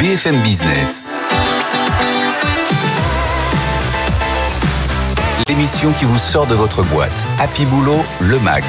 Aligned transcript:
BFM 0.00 0.40
Business. 0.40 1.02
L'émission 5.46 5.92
qui 5.92 6.06
vous 6.06 6.16
sort 6.16 6.46
de 6.46 6.54
votre 6.54 6.82
boîte. 6.84 7.26
Happy 7.38 7.66
Boulot, 7.66 8.02
le 8.20 8.38
MAG. 8.40 8.64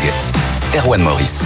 Erwan 0.76 1.02
Maurice. 1.02 1.46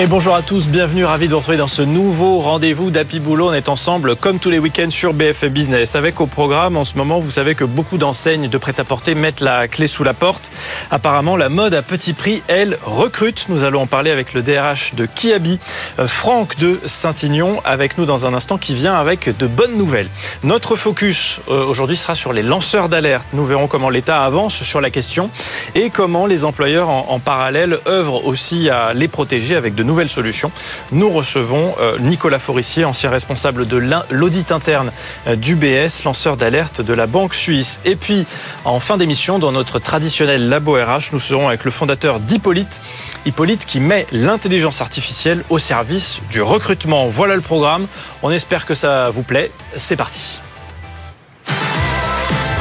Et 0.00 0.06
bonjour 0.06 0.34
à 0.34 0.40
tous, 0.40 0.68
bienvenue, 0.68 1.04
ravi 1.04 1.26
de 1.26 1.32
vous 1.32 1.38
retrouver 1.38 1.58
dans 1.58 1.68
ce 1.68 1.82
nouveau 1.82 2.38
rendez-vous 2.38 2.90
d'Happy 2.90 3.20
Boulot. 3.20 3.50
On 3.50 3.52
est 3.52 3.68
ensemble 3.68 4.16
comme 4.16 4.38
tous 4.38 4.48
les 4.48 4.58
week-ends 4.58 4.90
sur 4.90 5.12
BFM 5.12 5.52
Business. 5.52 5.94
Avec 5.96 6.18
au 6.18 6.26
programme 6.26 6.78
en 6.78 6.86
ce 6.86 6.96
moment, 6.96 7.18
vous 7.18 7.30
savez 7.30 7.54
que 7.54 7.64
beaucoup 7.64 7.98
d'enseignes 7.98 8.48
de 8.48 8.58
prêt-à-porter 8.58 9.14
mettent 9.14 9.40
la 9.40 9.68
clé 9.68 9.86
sous 9.86 10.02
la 10.02 10.14
porte. 10.14 10.50
Apparemment, 10.90 11.36
la 11.36 11.50
mode 11.50 11.74
à 11.74 11.82
petit 11.82 12.14
prix, 12.14 12.42
elle, 12.48 12.78
recrute. 12.84 13.44
Nous 13.50 13.64
allons 13.64 13.82
en 13.82 13.86
parler 13.86 14.10
avec 14.10 14.32
le 14.32 14.40
DRH 14.40 14.94
de 14.94 15.04
Kiabi, 15.04 15.58
euh, 15.98 16.08
Franck 16.08 16.58
de 16.58 16.80
Saint-Ignon, 16.86 17.60
avec 17.66 17.98
nous 17.98 18.06
dans 18.06 18.24
un 18.24 18.32
instant 18.32 18.56
qui 18.56 18.74
vient 18.74 18.94
avec 18.94 19.36
de 19.36 19.46
bonnes 19.46 19.76
nouvelles. 19.76 20.08
Notre 20.42 20.74
focus 20.74 21.38
euh, 21.50 21.66
aujourd'hui 21.66 21.98
sera 21.98 22.14
sur 22.14 22.32
les 22.32 22.42
lanceurs 22.42 22.88
d'alerte. 22.88 23.26
Nous 23.34 23.44
verrons 23.44 23.66
comment 23.66 23.90
l'État 23.90 24.24
avance 24.24 24.62
sur 24.62 24.80
la 24.80 24.88
question 24.88 25.28
et 25.74 25.90
comment 25.90 26.24
les 26.24 26.44
employeurs 26.44 26.88
en, 26.88 27.08
en 27.10 27.18
parallèle 27.18 27.78
œuvrent 27.86 28.24
aussi 28.26 28.70
à 28.70 28.94
les 28.94 29.06
protéger 29.06 29.54
avec 29.54 29.74
de 29.74 29.81
nouvelles 29.82 30.08
solutions. 30.08 30.50
Nous 30.92 31.10
recevons 31.10 31.74
euh, 31.80 31.98
Nicolas 31.98 32.38
Forissier, 32.38 32.84
ancien 32.84 33.10
responsable 33.10 33.66
de 33.66 33.82
l'audit 34.10 34.52
interne 34.52 34.92
euh, 35.26 35.36
d'UBS, 35.36 36.04
lanceur 36.04 36.36
d'alerte 36.36 36.80
de 36.80 36.94
la 36.94 37.06
Banque 37.06 37.34
Suisse. 37.34 37.80
Et 37.84 37.96
puis, 37.96 38.26
en 38.64 38.80
fin 38.80 38.96
d'émission, 38.96 39.38
dans 39.38 39.52
notre 39.52 39.78
traditionnel 39.78 40.48
labo 40.48 40.74
RH, 40.74 41.12
nous 41.12 41.20
serons 41.20 41.48
avec 41.48 41.64
le 41.64 41.70
fondateur 41.70 42.20
d'Hippolyte. 42.20 42.80
Hippolyte 43.24 43.66
qui 43.66 43.80
met 43.80 44.06
l'intelligence 44.12 44.80
artificielle 44.80 45.44
au 45.48 45.58
service 45.58 46.20
du 46.30 46.42
recrutement. 46.42 47.08
Voilà 47.08 47.36
le 47.36 47.40
programme. 47.40 47.86
On 48.22 48.30
espère 48.30 48.66
que 48.66 48.74
ça 48.74 49.10
vous 49.10 49.22
plaît. 49.22 49.50
C'est 49.76 49.96
parti. 49.96 50.40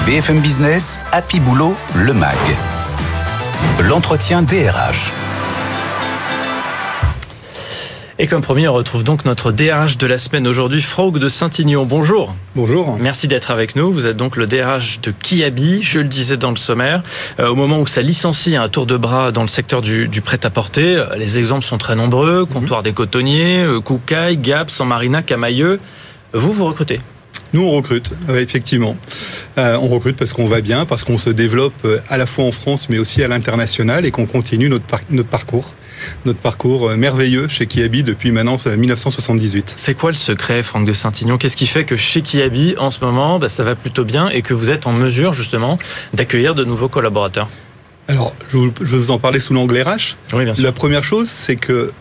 BFM 0.06 0.40
Business, 0.40 1.00
Happy 1.12 1.40
Boulot, 1.40 1.76
le 1.96 2.14
MAG. 2.14 2.38
L'entretien 3.80 4.42
DRH. 4.42 5.21
Et 8.24 8.28
comme 8.28 8.42
promis, 8.44 8.68
on 8.68 8.74
retrouve 8.74 9.04
donc 9.04 9.26
notre 9.26 9.52
DRH 9.52 9.98
de 9.98 10.06
la 10.06 10.20
semaine 10.20 10.48
aujourd'hui, 10.48 10.84
Frog 10.84 11.18
de 11.18 11.28
Saint-Ignon. 11.28 11.88
Bonjour. 11.88 12.36
Bonjour. 12.56 12.96
Merci 13.00 13.28
d'être 13.28 13.50
avec 13.50 13.76
nous. 13.76 13.92
Vous 13.92 14.06
êtes 14.06 14.16
donc 14.16 14.36
le 14.36 14.46
DRH 14.46 15.02
de 15.02 15.10
Kiabi, 15.10 15.82
je 15.82 15.98
le 15.98 16.08
disais 16.08 16.38
dans 16.38 16.52
le 16.52 16.56
sommaire. 16.56 17.02
Euh, 17.40 17.50
au 17.50 17.56
moment 17.56 17.80
où 17.80 17.88
ça 17.88 18.04
licencie 18.04 18.56
un 18.56 18.70
tour 18.70 18.86
de 18.86 18.96
bras 18.96 19.32
dans 19.32 19.42
le 19.42 19.48
secteur 19.48 19.82
du, 19.82 20.08
du 20.08 20.22
prêt-à-porter, 20.22 20.98
euh, 20.98 21.16
les 21.16 21.40
exemples 21.40 21.66
sont 21.66 21.80
très 21.80 21.96
nombreux. 21.96 22.46
Comptoir 22.46 22.84
des 22.84 22.94
cotonniers, 22.94 23.64
euh, 23.64 23.80
Koukaï, 23.80 24.38
Gap, 24.38 24.70
San 24.70 24.88
Marina, 24.88 25.24
Camailleux. 25.24 25.80
Vous, 26.32 26.54
vous 26.54 26.66
recrutez 26.66 27.02
nous, 27.54 27.64
on 27.64 27.72
recrute, 27.72 28.12
effectivement. 28.30 28.96
Euh, 29.58 29.78
on 29.82 29.88
recrute 29.90 30.16
parce 30.16 30.34
qu'on 30.34 30.48
va 30.48 30.62
bien, 30.62 30.86
parce 30.86 31.04
qu'on 31.04 31.18
se 31.18 31.30
développe 31.30 31.88
à 32.10 32.18
la 32.18 32.26
fois 32.26 32.46
en 32.46 32.52
France, 32.52 32.88
mais 32.90 32.98
aussi 32.98 33.24
à 33.24 33.28
l'international, 33.28 34.06
et 34.06 34.12
qu'on 34.12 34.26
continue 34.26 34.70
notre, 34.70 34.86
par 34.86 35.02
notre 35.10 35.30
parcours 35.30 35.74
notre 36.26 36.40
parcours 36.40 36.90
euh, 36.90 36.96
merveilleux 36.96 37.48
chez 37.48 37.66
Kiabi 37.66 38.04
depuis 38.04 38.32
maintenant 38.32 38.58
1978. 38.66 39.74
C'est 39.76 39.94
quoi 39.94 40.12
le 40.12 40.16
secret, 40.16 40.64
Franck 40.64 40.86
de 40.86 40.94
Saint-Ignon? 40.94 41.38
Qu'est-ce 41.38 41.58
qui 41.58 41.68
fait 41.68 41.84
que 41.84 41.96
chez 41.96 42.22
Kiabi, 42.22 42.76
en 42.78 42.92
ce 42.92 43.04
moment, 43.04 43.40
bah, 43.40 43.50
ça 43.50 43.64
va 43.64 43.76
plutôt 43.76 44.04
bien 44.04 44.30
et 44.30 44.42
que 44.42 44.54
vous 44.54 44.70
êtes 44.70 44.88
en 44.88 44.94
mesure, 44.94 45.34
justement, 45.34 45.78
d'accueillir 46.14 46.56
de 46.56 46.64
nouveaux 46.64 46.90
collaborateurs? 46.90 47.50
Alors, 48.08 48.34
je 48.52 48.58
vais 48.58 48.98
vous 48.98 49.12
en 49.12 49.20
parler 49.20 49.40
sous 49.40 49.54
l'angle 49.54 49.80
RH. 49.80 50.18
Oui, 50.34 50.44
bien 50.44 50.56
sûr. 50.56 50.66
La 50.66 50.72
première 50.72 51.04
chose, 51.04 51.30
c'est 51.30 51.56
que, 51.56 51.92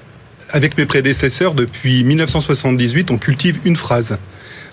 avec 0.49 0.77
mes 0.77 0.87
prédécesseurs, 0.87 1.55
depuis 1.55 2.03
1978, 2.03 3.11
on 3.11 3.19
cultive 3.19 3.59
une 3.65 3.77
phrase 3.77 4.19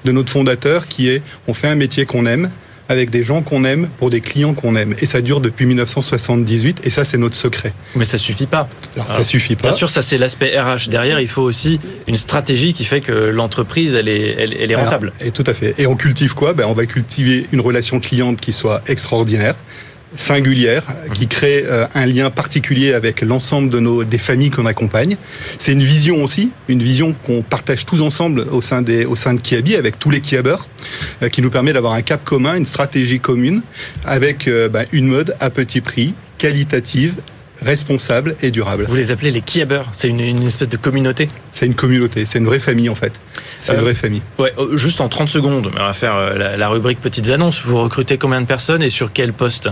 de 0.06 0.12
notre 0.12 0.32
fondateur 0.32 0.88
qui 0.88 1.10
est 1.10 1.22
on 1.48 1.54
fait 1.54 1.68
un 1.68 1.76
métier 1.76 2.06
qu'on 2.06 2.26
aime, 2.26 2.50
avec 2.90 3.10
des 3.10 3.24
gens 3.24 3.42
qu'on 3.42 3.64
aime 3.66 3.90
pour 3.98 4.10
des 4.10 4.22
clients 4.22 4.54
qu'on 4.54 4.76
aime. 4.76 4.96
Et 5.02 5.06
ça 5.06 5.22
dure 5.22 5.42
depuis 5.42 5.66
1978 5.66 6.80
et 6.84 6.90
ça 6.90 7.06
c'est 7.06 7.18
notre 7.18 7.36
secret. 7.36 7.74
Mais 7.96 8.06
ça 8.06 8.18
suffit 8.18 8.48
pas. 8.48 8.70
Alors, 8.96 9.18
ça 9.18 9.24
suffit 9.24 9.56
pas. 9.56 9.70
Bien 9.70 9.78
sûr, 9.78 9.90
ça 9.90 10.02
c'est 10.02 10.18
l'aspect 10.18 10.58
RH. 10.58 10.90
Derrière, 10.90 11.20
il 11.20 11.28
faut 11.28 11.42
aussi 11.42 11.80
une 12.08 12.18
stratégie 12.18 12.74
qui 12.74 12.86
fait 12.86 13.02
que 13.02 13.12
l'entreprise 13.12 13.94
elle 13.94 14.08
est, 14.08 14.36
elle, 14.40 14.56
elle 14.60 14.72
est 14.72 14.76
rentable. 14.76 15.14
Alors, 15.18 15.28
et 15.28 15.32
tout 15.32 15.44
à 15.46 15.54
fait. 15.54 15.76
Et 15.78 15.88
on 15.88 15.96
cultive 15.96 16.34
quoi? 16.34 16.54
Ben, 16.54 16.66
On 16.68 16.74
va 16.74 16.86
cultiver 16.86 17.46
une 17.52 17.62
relation 17.62 18.00
cliente 18.00 18.40
qui 18.40 18.54
soit 18.54 18.82
extraordinaire 18.88 19.56
singulière 20.16 20.84
qui 21.14 21.28
crée 21.28 21.66
euh, 21.66 21.86
un 21.94 22.06
lien 22.06 22.30
particulier 22.30 22.94
avec 22.94 23.22
l'ensemble 23.22 23.70
de 23.70 23.80
nos 23.80 24.04
des 24.04 24.18
familles 24.18 24.52
qu'on 24.52 24.66
accompagne. 24.66 25.18
C'est 25.60 25.74
une 25.74 25.84
vision 25.84 26.24
aussi, 26.24 26.52
une 26.70 26.82
vision 26.82 27.14
qu'on 27.26 27.42
partage 27.42 27.86
tous 27.86 28.02
ensemble 28.02 28.42
au 28.52 28.62
sein 28.62 28.82
des 28.82 29.06
au 29.06 29.16
sein 29.16 29.34
de 29.34 29.42
Kiabi 29.42 29.76
avec 29.76 30.00
tous 30.00 30.10
les 30.10 30.22
Kiabeurs, 30.22 30.68
euh, 31.22 31.30
qui 31.30 31.42
nous 31.42 31.50
permet 31.50 31.74
d'avoir 31.74 31.94
un 31.94 32.02
cap 32.02 32.24
commun, 32.24 32.56
une 32.56 32.66
stratégie 32.66 33.20
commune 33.20 33.62
avec 34.06 34.48
euh, 34.48 34.70
bah, 34.70 34.84
une 34.92 35.08
mode 35.08 35.36
à 35.40 35.50
petit 35.50 35.82
prix, 35.82 36.14
qualitative 36.38 37.16
responsable 37.62 38.36
et 38.42 38.52
durable. 38.52 38.86
Vous 38.88 38.96
les 38.96 39.12
appelez 39.12 39.32
les 39.32 39.42
Kiabers, 39.42 39.90
c'est 39.94 40.08
une, 40.08 40.20
une, 40.20 40.44
espèce 40.44 40.70
de 40.70 40.78
communauté 40.78 41.28
C'est 41.58 41.66
une 41.66 41.74
communauté, 41.74 42.28
c'est 42.28 42.38
une 42.38 42.46
vraie 42.46 42.60
famille 42.60 42.88
en 42.88 42.94
fait. 42.94 43.14
C'est 43.60 43.72
euh, 43.72 43.78
une 43.78 43.82
vraie 43.82 43.96
famille. 43.96 44.22
Ouais, 44.38 44.54
juste 44.74 45.02
en 45.02 45.10
30 45.10 45.28
secondes, 45.28 45.72
on 45.76 45.84
va 45.84 45.94
faire 45.94 46.36
la, 46.36 46.56
la, 46.56 46.70
rubrique 46.70 47.02
petites 47.02 47.28
annonces. 47.30 47.64
Vous 47.66 47.82
recrutez 47.82 48.20
combien 48.20 48.40
de 48.42 48.46
personnes 48.46 48.84
et 48.84 48.92
sur 48.92 49.12
quel 49.12 49.34
poste 49.34 49.68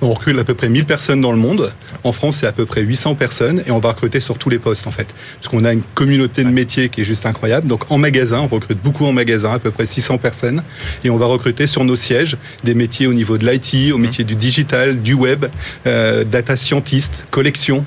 On 0.00 0.14
recrute 0.14 0.38
à 0.38 0.44
peu 0.44 0.54
près 0.54 0.70
1000 0.70 0.86
personnes 0.86 1.20
dans 1.20 1.32
le 1.32 1.36
monde. 1.36 1.74
En 2.04 2.12
France, 2.12 2.38
c'est 2.38 2.46
à 2.46 2.52
peu 2.52 2.64
près 2.64 2.80
800 2.80 3.16
personnes 3.16 3.62
et 3.66 3.70
on 3.70 3.80
va 3.80 3.90
recruter 3.90 4.20
sur 4.20 4.38
tous 4.38 4.48
les 4.48 4.58
postes 4.58 4.86
en 4.86 4.90
fait. 4.90 5.08
Parce 5.38 5.48
qu'on 5.48 5.66
a 5.66 5.74
une 5.74 5.82
communauté 5.82 6.42
de 6.42 6.48
métiers 6.48 6.88
qui 6.88 7.02
est 7.02 7.04
juste 7.04 7.26
incroyable. 7.26 7.68
Donc 7.68 7.82
en 7.90 7.98
magasin, 7.98 8.40
on 8.40 8.46
recrute 8.46 8.82
beaucoup 8.82 9.04
en 9.04 9.12
magasin, 9.12 9.52
à 9.52 9.58
peu 9.58 9.70
près 9.70 9.84
600 9.84 10.16
personnes. 10.16 10.62
Et 11.04 11.10
on 11.10 11.18
va 11.18 11.26
recruter 11.26 11.66
sur 11.66 11.84
nos 11.84 11.96
sièges 11.96 12.38
des 12.64 12.72
métiers 12.72 13.06
au 13.06 13.12
niveau 13.12 13.36
de 13.36 13.46
l'IT, 13.46 13.92
au 13.92 13.98
métier 13.98 14.24
mmh. 14.24 14.28
du 14.28 14.36
digital, 14.36 15.02
du 15.02 15.12
web, 15.12 15.44
euh, 15.86 16.24
data 16.24 16.56
scientist, 16.56 17.26
collection, 17.30 17.84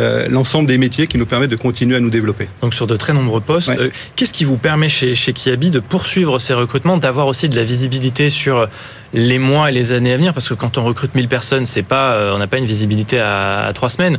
euh, 0.00 0.26
l'ensemble 0.28 0.66
des 0.66 0.78
métiers 0.78 1.06
qui 1.06 1.18
nous 1.18 1.26
permettent 1.26 1.50
de 1.50 1.56
continuer 1.56 1.96
à 1.96 2.00
nous 2.00 2.10
développer. 2.10 2.48
Donc 2.62 2.74
sur 2.74 2.86
de 2.86 2.96
très 2.96 3.12
nombreux 3.12 3.40
postes, 3.40 3.68
ouais. 3.68 3.78
euh, 3.78 3.90
qu'est-ce 4.16 4.32
qui 4.32 4.44
vous 4.44 4.56
permet 4.56 4.88
chez, 4.88 5.14
chez 5.14 5.32
Kiabi 5.32 5.70
de 5.70 5.80
poursuivre 5.80 6.38
ces 6.38 6.54
recrutements, 6.54 6.96
d'avoir 6.96 7.26
aussi 7.26 7.48
de 7.48 7.56
la 7.56 7.64
visibilité 7.64 8.30
sur 8.30 8.66
les 9.12 9.38
mois 9.38 9.68
et 9.68 9.72
les 9.72 9.92
années 9.92 10.12
à 10.12 10.16
venir? 10.16 10.34
Parce 10.34 10.48
que 10.48 10.54
quand 10.54 10.78
on 10.78 10.84
recrute 10.84 11.14
1000 11.14 11.28
personnes, 11.28 11.66
c'est 11.66 11.82
pas, 11.82 12.12
euh, 12.12 12.32
on 12.34 12.38
n'a 12.38 12.46
pas 12.46 12.58
une 12.58 12.66
visibilité 12.66 13.20
à, 13.20 13.60
à 13.60 13.72
trois 13.72 13.90
semaines. 13.90 14.18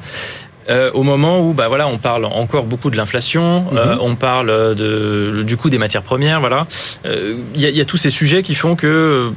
Euh, 0.69 0.91
au 0.93 1.01
moment 1.01 1.41
où 1.41 1.53
bah 1.53 1.67
voilà 1.67 1.87
on 1.87 1.97
parle 1.97 2.25
encore 2.25 2.65
beaucoup 2.65 2.91
de 2.91 2.97
l'inflation, 2.97 3.65
euh, 3.75 3.97
on 3.99 4.15
parle 4.15 4.75
de, 4.75 5.43
du 5.43 5.57
coût 5.57 5.69
des 5.69 5.79
matières 5.79 6.03
premières, 6.03 6.39
voilà. 6.39 6.67
Il 7.03 7.09
euh, 7.09 7.35
y, 7.55 7.65
a, 7.65 7.69
y, 7.69 7.81
a 7.81 7.85
tous 7.85 7.97
ces 7.97 8.11
sujets 8.11 8.43
qui 8.43 8.53
font 8.53 8.75
que, 8.75 9.31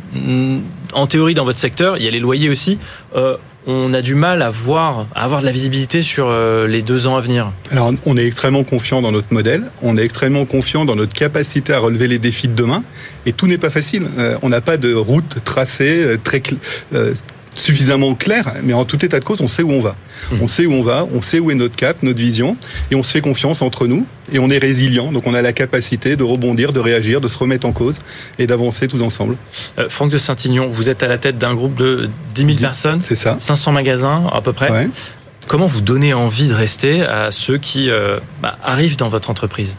en 0.93 1.07
théorie 1.07 1.35
dans 1.35 1.45
votre 1.45 1.59
secteur, 1.59 1.97
il 1.97 2.05
y 2.05 2.09
a 2.09 2.11
les 2.11 2.21
loyers 2.21 2.51
aussi. 2.51 2.79
Euh, 3.67 3.87
on 3.87 3.93
a 3.93 4.03
du 4.03 4.15
mal 4.15 4.43
à 4.43 4.51
voir, 4.51 5.07
à 5.15 5.25
avoir 5.25 5.41
de 5.41 5.47
la 5.47 5.53
visibilité 5.53 6.03
sur 6.03 6.27
euh, 6.29 6.67
les 6.67 6.83
deux 6.83 7.07
ans 7.07 7.17
à 7.17 7.21
venir. 7.21 7.53
Alors, 7.71 7.93
on 8.05 8.17
est 8.17 8.27
extrêmement 8.27 8.65
confiant 8.65 9.03
dans 9.03 9.13
notre 9.13 9.33
modèle, 9.33 9.71
on 9.83 9.97
est 9.97 10.05
extrêmement 10.05 10.45
confiant 10.45 10.85
dans 10.85 10.97
notre 10.97 11.13
capacité 11.13 11.73
à 11.73 11.79
relever 11.79 12.09
les 12.09 12.19
défis 12.19 12.49
de 12.49 12.55
demain, 12.55 12.83
et 13.27 13.33
tout 13.33 13.47
n'est 13.47 13.59
pas 13.59 13.71
facile. 13.71 14.07
Euh, 14.19 14.37
on 14.43 14.49
n'a 14.49 14.61
pas 14.61 14.77
de 14.77 14.93
route 14.95 15.39
tracée 15.45 16.03
euh, 16.03 16.19
très 16.23 16.43
suffisamment 17.55 18.15
clair, 18.15 18.55
mais 18.63 18.73
en 18.73 18.85
tout 18.85 19.05
état 19.05 19.21
de 19.21 19.25
cause, 19.25 19.41
on 19.41 19.49
sait 19.49 19.63
où 19.63 19.71
on 19.71 19.81
va. 19.81 19.97
Mmh. 20.31 20.37
On 20.43 20.49
sait 20.49 20.67
où 20.67 20.73
on 20.73 20.83
va, 20.83 21.07
on 21.15 21.23
sait 21.23 21.39
où 21.39 21.51
est 21.51 21.55
notre 21.55 21.77
cap, 21.77 22.03
notre 22.03 22.19
vision, 22.19 22.57
et 22.91 22.95
on 22.95 23.03
se 23.03 23.11
fait 23.11 23.21
confiance 23.21 23.63
entre 23.63 23.87
nous, 23.87 24.07
et 24.33 24.39
on 24.39 24.51
est 24.51 24.59
résilient, 24.59 25.13
donc 25.13 25.27
on 25.27 25.35
a 25.35 25.43
la 25.43 25.53
capacité 25.53 26.17
de 26.17 26.23
rebondir, 26.23 26.73
de 26.73 26.81
réagir, 26.81 27.21
de 27.21 27.29
se 27.29 27.39
remettre 27.39 27.67
en 27.67 27.73
cause, 27.73 27.99
et 28.39 28.47
d'avancer 28.47 28.89
tous 28.89 29.03
ensemble. 29.03 29.37
Euh, 29.79 29.89
Franck 29.89 30.11
de 30.11 30.19
Saint-Ignon, 30.19 30.69
vous 30.69 30.89
êtes 30.89 31.03
à 31.03 31.09
la 31.09 31.19
tête 31.19 31.39
d'un 31.39 31.55
groupe 31.55 31.77
de 31.77 32.11
10 32.35 32.47
000 32.47 32.59
personnes, 32.59 33.01
c'est 33.05 33.15
ça. 33.15 33.37
500 33.39 33.73
magasins 33.73 34.25
à 34.33 34.41
peu 34.41 34.53
près. 34.53 34.71
Ouais. 34.71 34.89
Comment 35.47 35.67
vous 35.67 35.83
donnez 35.83 36.15
envie 36.15 36.49
de 36.49 36.55
rester 36.55 37.03
à 37.03 37.31
ceux 37.31 37.59
qui 37.59 37.91
euh, 37.91 38.19
bah, 38.43 38.57
arrivent 38.63 38.97
dans 38.97 39.11
votre 39.11 39.31
entreprise? 39.31 39.77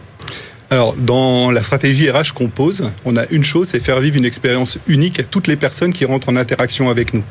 Alors, 0.70 0.96
dans 0.96 1.52
la 1.52 1.64
stratégie 1.64 2.10
RH 2.10 2.34
qu'on 2.34 2.48
pose, 2.48 2.90
on 3.04 3.18
a 3.18 3.26
une 3.28 3.44
chose, 3.44 3.70
c'est 3.70 3.80
faire 3.80 4.00
vivre 4.00 4.18
une 4.18 4.26
expérience 4.26 4.78
unique 4.88 5.20
à 5.20 5.24
toutes 5.24 5.48
les 5.48 5.56
personnes 5.56 5.94
qui 5.94 6.06
rentrent 6.06 6.30
en 6.30 6.36
interaction 6.36 6.90
avec 6.90 7.14
nous 7.14 7.24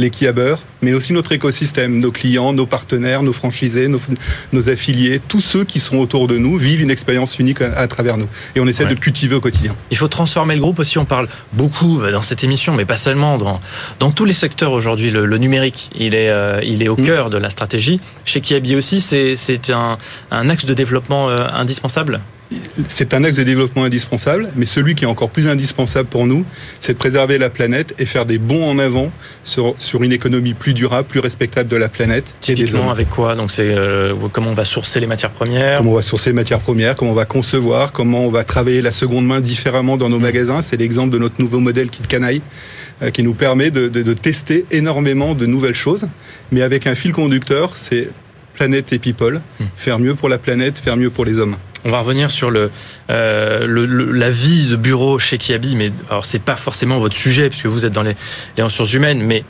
les 0.00 0.10
Kiabeurs, 0.10 0.60
mais 0.82 0.92
aussi 0.92 1.12
notre 1.12 1.32
écosystème, 1.32 1.98
nos 1.98 2.10
clients, 2.10 2.52
nos 2.52 2.66
partenaires, 2.66 3.22
nos 3.22 3.32
franchisés, 3.32 3.88
nos, 3.88 4.00
nos, 4.52 4.68
affiliés, 4.68 5.20
tous 5.28 5.40
ceux 5.40 5.64
qui 5.64 5.80
sont 5.80 5.98
autour 5.98 6.26
de 6.26 6.38
nous 6.38 6.56
vivent 6.56 6.82
une 6.82 6.90
expérience 6.90 7.38
unique 7.38 7.60
à, 7.60 7.72
à, 7.72 7.86
travers 7.86 8.16
nous. 8.16 8.28
Et 8.56 8.60
on 8.60 8.66
essaie 8.66 8.84
ouais. 8.84 8.94
de 8.94 8.98
cultiver 8.98 9.34
au 9.34 9.40
quotidien. 9.40 9.76
Il 9.90 9.96
faut 9.96 10.08
transformer 10.08 10.54
le 10.54 10.60
groupe 10.60 10.78
aussi. 10.78 10.98
On 10.98 11.04
parle 11.04 11.28
beaucoup 11.52 12.00
dans 12.10 12.22
cette 12.22 12.42
émission, 12.44 12.74
mais 12.74 12.84
pas 12.84 12.96
seulement 12.96 13.38
dans, 13.38 13.60
dans 13.98 14.10
tous 14.10 14.24
les 14.24 14.34
secteurs 14.34 14.72
aujourd'hui. 14.72 15.10
Le, 15.10 15.26
le, 15.26 15.38
numérique, 15.38 15.90
il 15.96 16.14
est, 16.14 16.30
euh, 16.30 16.60
il 16.62 16.82
est 16.82 16.88
au 16.88 16.96
mmh. 16.96 17.06
cœur 17.06 17.30
de 17.30 17.38
la 17.38 17.50
stratégie. 17.50 18.00
Chez 18.24 18.40
Kiabi 18.40 18.76
aussi, 18.76 19.00
c'est 19.00 19.70
un, 19.70 19.98
un, 20.30 20.50
axe 20.50 20.64
de 20.64 20.74
développement 20.74 21.28
euh, 21.28 21.46
indispensable? 21.52 22.20
C'est 22.88 23.14
un 23.14 23.22
axe 23.22 23.36
de 23.36 23.42
développement 23.44 23.84
indispensable, 23.84 24.50
mais 24.56 24.66
celui 24.66 24.94
qui 24.94 25.04
est 25.04 25.06
encore 25.06 25.30
plus 25.30 25.48
indispensable 25.48 26.08
pour 26.08 26.26
nous, 26.26 26.44
c'est 26.80 26.94
de 26.94 26.98
préserver 26.98 27.38
la 27.38 27.48
planète 27.48 27.94
et 27.98 28.06
faire 28.06 28.26
des 28.26 28.38
bons 28.38 28.68
en 28.68 28.78
avant 28.78 29.12
sur, 29.44 29.74
sur 29.78 30.02
une 30.02 30.12
économie 30.12 30.54
plus 30.54 30.74
durable, 30.74 31.06
plus 31.06 31.20
respectable 31.20 31.68
de 31.68 31.76
la 31.76 31.88
planète. 31.88 32.24
Typiquement 32.40 32.90
avec 32.90 33.08
quoi 33.08 33.34
Donc 33.34 33.50
c'est 33.50 33.68
euh, 33.68 34.14
comment 34.32 34.50
on 34.50 34.54
va 34.54 34.64
sourcer 34.64 35.00
les 35.00 35.06
matières 35.06 35.30
premières 35.30 35.78
Comment 35.78 35.92
on 35.92 35.96
va 35.96 36.02
sourcer 36.02 36.30
les 36.30 36.34
matières 36.34 36.60
premières, 36.60 36.96
comment 36.96 37.12
on 37.12 37.14
va 37.14 37.24
concevoir, 37.24 37.92
comment 37.92 38.26
on 38.26 38.30
va 38.30 38.44
travailler 38.44 38.82
la 38.82 38.92
seconde 38.92 39.26
main 39.26 39.40
différemment 39.40 39.96
dans 39.96 40.08
nos 40.08 40.18
mmh. 40.18 40.22
magasins. 40.22 40.62
C'est 40.62 40.76
l'exemple 40.76 41.10
de 41.10 41.18
notre 41.18 41.40
nouveau 41.40 41.60
modèle 41.60 41.88
Kit 41.88 42.02
Canaille 42.02 42.42
euh, 43.02 43.10
qui 43.10 43.22
nous 43.22 43.34
permet 43.34 43.70
de, 43.70 43.88
de, 43.88 44.02
de 44.02 44.12
tester 44.12 44.66
énormément 44.72 45.34
de 45.34 45.46
nouvelles 45.46 45.74
choses, 45.74 46.08
mais 46.50 46.62
avec 46.62 46.86
un 46.86 46.96
fil 46.96 47.12
conducteur, 47.12 47.72
c'est 47.76 48.08
planète 48.54 48.92
et 48.92 48.98
people, 48.98 49.40
mmh. 49.60 49.64
faire 49.76 49.98
mieux 50.00 50.14
pour 50.14 50.28
la 50.28 50.38
planète, 50.38 50.78
faire 50.78 50.96
mieux 50.96 51.10
pour 51.10 51.24
les 51.24 51.38
hommes. 51.38 51.56
On 51.84 51.90
va 51.90 52.00
revenir 52.00 52.30
sur 52.30 52.50
le, 52.50 52.70
euh, 53.10 53.66
le, 53.66 53.86
la 54.12 54.30
vie 54.30 54.66
de 54.68 54.76
bureau 54.76 55.18
chez 55.18 55.38
Kiabi, 55.38 55.76
mais 55.76 55.92
alors 56.10 56.26
c'est 56.26 56.38
pas 56.38 56.56
forcément 56.56 56.98
votre 56.98 57.16
sujet 57.16 57.48
puisque 57.48 57.66
vous 57.66 57.86
êtes 57.86 57.92
dans 57.92 58.02
les, 58.02 58.16
les 58.56 58.62
ressources 58.62 58.92
humaines, 58.92 59.22
mais 59.22 59.44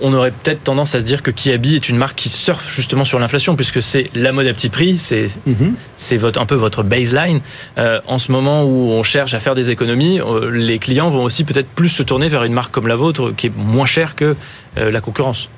on 0.00 0.12
aurait 0.12 0.30
peut-être 0.30 0.62
tendance 0.62 0.94
à 0.94 1.00
se 1.00 1.04
dire 1.04 1.22
que 1.22 1.30
Kiabi 1.30 1.74
est 1.74 1.88
une 1.88 1.96
marque 1.96 2.16
qui 2.16 2.28
surfe 2.28 2.70
justement 2.70 3.04
sur 3.04 3.18
l'inflation 3.18 3.56
puisque 3.56 3.82
c'est 3.82 4.10
la 4.14 4.32
mode 4.32 4.46
à 4.46 4.52
petit 4.52 4.68
prix, 4.68 4.98
c'est 4.98 6.16
votre 6.16 6.40
un 6.40 6.46
peu 6.46 6.54
votre 6.54 6.82
baseline. 6.82 7.40
Euh, 7.78 8.00
en 8.06 8.18
ce 8.18 8.30
moment 8.30 8.64
où 8.64 8.90
on 8.90 9.02
cherche 9.02 9.34
à 9.34 9.40
faire 9.40 9.54
des 9.54 9.70
économies, 9.70 10.20
euh, 10.20 10.50
les 10.50 10.78
clients 10.78 11.10
vont 11.10 11.24
aussi 11.24 11.44
peut-être 11.44 11.68
plus 11.68 11.88
se 11.88 12.02
tourner 12.02 12.28
vers 12.28 12.44
une 12.44 12.52
marque 12.52 12.72
comme 12.72 12.88
la 12.88 12.96
vôtre 12.96 13.32
qui 13.36 13.46
est 13.46 13.56
moins 13.56 13.86
chère 13.86 14.16
que 14.16 14.36
euh, 14.78 14.90
la 14.90 15.00
concurrence. 15.00 15.48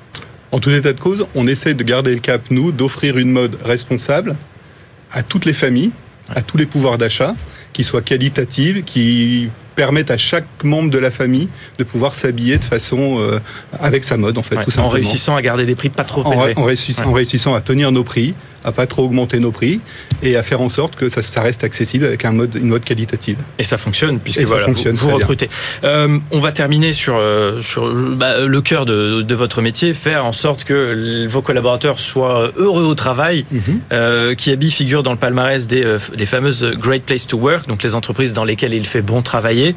En 0.51 0.59
tout 0.59 0.69
état 0.69 0.93
de 0.93 0.99
cause, 0.99 1.25
on 1.35 1.47
essaie 1.47 1.73
de 1.73 1.83
garder 1.83 2.13
le 2.13 2.19
cap 2.19 2.43
nous, 2.49 2.71
d'offrir 2.71 3.17
une 3.17 3.31
mode 3.31 3.57
responsable 3.65 4.35
à 5.11 5.23
toutes 5.23 5.45
les 5.45 5.53
familles 5.53 5.91
à 6.29 6.41
tous 6.41 6.57
les 6.57 6.65
pouvoirs 6.65 6.97
d'achat, 6.97 7.35
qui 7.73 7.83
soient 7.83 8.01
qualitatives, 8.01 8.83
qui 8.83 9.49
permettent 9.75 10.11
à 10.11 10.17
chaque 10.17 10.45
membre 10.63 10.89
de 10.89 10.99
la 10.99 11.11
famille 11.11 11.49
de 11.79 11.83
pouvoir 11.83 12.13
s'habiller 12.13 12.57
de 12.57 12.63
façon 12.63 13.19
euh, 13.19 13.39
avec 13.79 14.03
sa 14.03 14.17
mode 14.17 14.37
en 14.37 14.43
fait 14.43 14.55
tout 14.63 14.69
simplement. 14.69 14.87
en 14.87 14.91
réussissant 14.91 15.35
à 15.35 15.41
garder 15.41 15.65
des 15.65 15.73
prix 15.75 15.89
pas 15.89 16.03
trop 16.03 16.31
élevés 16.31 16.53
en, 16.55 16.63
réussissant, 16.63 17.05
en 17.05 17.11
réussissant 17.11 17.55
à 17.55 17.61
tenir 17.61 17.91
nos 17.91 18.03
prix 18.03 18.35
à 18.63 18.71
pas 18.71 18.87
trop 18.87 19.03
augmenter 19.03 19.39
nos 19.39 19.51
prix 19.51 19.79
et 20.21 20.35
à 20.35 20.43
faire 20.43 20.61
en 20.61 20.69
sorte 20.69 20.95
que 20.95 21.09
ça, 21.09 21.21
ça 21.21 21.41
reste 21.41 21.63
accessible 21.63 22.05
avec 22.05 22.25
un 22.25 22.31
mode, 22.31 22.55
une 22.55 22.67
mode 22.67 22.83
qualitative. 22.83 23.37
Et 23.59 23.63
ça 23.63 23.77
fonctionne 23.77 24.19
puisque 24.19 24.41
voilà, 24.41 24.65
fonctionne 24.65 24.95
vous, 24.95 25.09
recrutez. 25.09 25.49
Euh, 25.83 26.19
on 26.31 26.39
va 26.39 26.51
terminer 26.51 26.93
sur, 26.93 27.15
euh, 27.17 27.61
sur 27.61 27.93
bah, 27.93 28.39
le 28.39 28.61
cœur 28.61 28.85
de, 28.85 29.21
de, 29.21 29.35
votre 29.35 29.61
métier, 29.61 29.93
faire 29.93 30.25
en 30.25 30.31
sorte 30.31 30.63
que 30.63 31.27
vos 31.27 31.41
collaborateurs 31.41 31.99
soient 31.99 32.51
heureux 32.57 32.83
au 32.83 32.95
travail. 32.95 33.45
Mm 33.51 33.57
-hmm. 33.57 33.77
euh, 33.93 34.35
Kiabi 34.35 34.71
figure 34.71 35.03
dans 35.03 35.11
le 35.11 35.17
palmarès 35.17 35.67
des 35.67 35.83
euh, 35.83 35.99
les 36.15 36.25
fameuses 36.25 36.63
Great 36.85 37.03
Place 37.03 37.27
to 37.27 37.37
Work, 37.37 37.67
donc 37.67 37.83
les 37.83 37.93
entreprises 37.95 38.33
dans 38.33 38.45
lesquelles 38.45 38.73
il 38.73 38.85
fait 38.85 39.01
bon 39.01 39.21
travailler. 39.21 39.75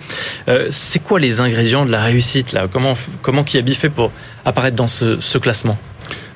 Euh, 0.48 0.68
C'est 0.70 1.02
quoi 1.08 1.18
les 1.20 1.40
ingrédients 1.40 1.86
de 1.88 1.92
la 1.98 2.02
réussite 2.10 2.52
là? 2.52 2.62
Comment 2.72 2.96
comment 3.22 3.44
Kiabi 3.44 3.74
fait 3.74 3.90
pour 3.98 4.10
apparaître 4.44 4.76
dans 4.76 4.88
ce, 4.98 5.20
ce 5.20 5.38
classement? 5.38 5.78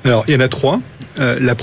Alors, 0.04 0.24
il 0.26 0.34
y 0.34 0.36
en 0.36 0.40
a 0.40 0.48
trois. 0.48 0.80
Euh, 1.18 1.38
la 1.40 1.54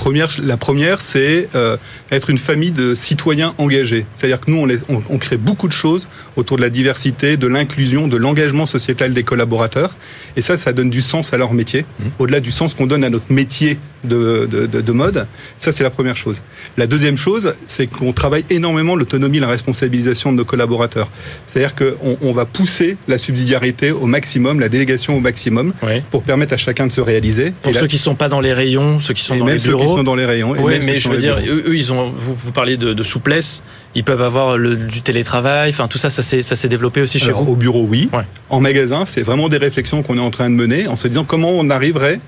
première, 0.56 1.00
c'est 1.00 1.48
euh, 1.54 1.76
être 2.10 2.30
une 2.30 2.38
famille 2.38 2.70
de 2.70 2.94
citoyens 2.94 3.54
engagés. 3.58 4.06
C'est-à-dire 4.16 4.40
que 4.40 4.50
nous, 4.50 4.58
on, 4.58 4.66
les, 4.66 4.78
on, 4.88 5.02
on, 5.10 5.18
crée 5.18 5.36
beaucoup 5.36 5.68
de 5.68 5.72
choses 5.72 6.08
autour 6.36 6.56
de 6.56 6.62
la 6.62 6.70
diversité, 6.70 7.36
de 7.36 7.46
l'inclusion, 7.46 8.08
de 8.08 8.16
l'engagement 8.16 8.66
sociétal 8.66 9.12
des 9.12 9.22
collaborateurs. 9.22 9.94
Et 10.36 10.42
ça, 10.42 10.56
ça 10.56 10.72
donne 10.72 10.90
du 10.90 11.02
sens 11.02 11.32
à 11.32 11.36
leur 11.36 11.52
métier, 11.52 11.82
mmh. 11.82 12.04
au-delà 12.18 12.40
du 12.40 12.50
sens 12.50 12.74
qu'on 12.74 12.86
donne 12.86 13.04
à 13.04 13.10
notre 13.10 13.32
métier 13.32 13.78
de, 14.04 14.48
de, 14.50 14.66
de, 14.66 14.80
de 14.80 14.92
mode. 14.92 15.26
Ça, 15.58 15.72
c'est 15.72 15.82
la 15.82 15.90
première 15.90 16.16
chose. 16.16 16.40
La 16.76 16.86
deuxième 16.86 17.16
chose, 17.16 17.54
c'est 17.66 17.86
qu'on 17.86 18.12
travaille 18.12 18.44
énormément 18.50 18.94
l'autonomie, 18.94 19.40
la 19.40 19.48
responsabilisation 19.48 20.32
de 20.32 20.36
nos 20.36 20.44
collaborateurs. 20.44 21.08
C'est-à-dire 21.48 21.74
qu'on 21.74 22.16
on 22.20 22.32
va 22.32 22.44
pousser 22.44 22.96
la 23.08 23.18
subsidiarité 23.18 23.90
au 23.90 24.06
maximum, 24.06 24.60
la 24.60 24.68
délégation 24.68 25.16
au 25.16 25.20
maximum, 25.20 25.72
oui. 25.82 26.02
pour 26.10 26.22
permettre 26.22 26.54
à 26.54 26.56
chacun 26.56 26.86
de 26.86 26.92
se 26.92 27.00
réaliser. 27.00 27.52
Pour 27.62 27.74
ceux 27.74 27.82
là, 27.82 27.88
qui 27.88 27.98
sont 27.98 28.14
pas 28.14 28.28
dans 28.28 28.40
les 28.40 28.52
rayons, 28.52 29.00
ceux 29.00 29.14
qui 29.14 29.24
sont 29.24 29.34
et 29.34 29.38
dans 29.38 29.46
même 29.46 29.56
les 29.56 29.62
bureaux. 29.62 29.82
Ceux 29.82 29.88
qui 29.88 29.96
sont 29.96 30.04
dans 30.04 30.14
les 30.14 30.26
rayons. 30.26 30.54
Oui, 30.58 30.74
mais 30.84 31.00
je 31.00 31.08
veux 31.08 31.18
dire, 31.18 31.38
eux, 31.38 31.64
eux, 31.66 31.76
ils 31.76 31.92
ont. 31.92 31.97
Vous, 32.16 32.34
vous 32.36 32.52
parlez 32.52 32.76
de, 32.76 32.92
de, 32.92 33.02
souplesse. 33.02 33.62
Ils 33.94 34.04
peuvent 34.04 34.22
avoir 34.22 34.56
le, 34.56 34.76
du 34.76 35.02
télétravail. 35.02 35.70
Enfin, 35.70 35.88
tout 35.88 35.98
ça, 35.98 36.10
ça 36.10 36.22
s'est 36.22 36.68
développé 36.68 37.02
aussi 37.02 37.18
chez 37.18 37.26
Alors, 37.26 37.44
vous. 37.44 37.52
Au 37.52 37.56
bureau, 37.56 37.86
oui. 37.88 38.08
Ouais. 38.12 38.24
En 38.50 38.60
magasin, 38.60 39.04
c'est 39.06 39.22
vraiment 39.22 39.48
des 39.48 39.58
réflexions 39.58 40.02
qu'on 40.02 40.18
est 40.18 40.22
en 40.22 40.30
train 40.30 40.50
de 40.50 40.54
mener 40.54 40.88
en 40.88 40.96
se 40.96 41.08
disant 41.08 41.24
comment 41.24 41.50
on 41.50 41.70
arriverait 41.70 42.20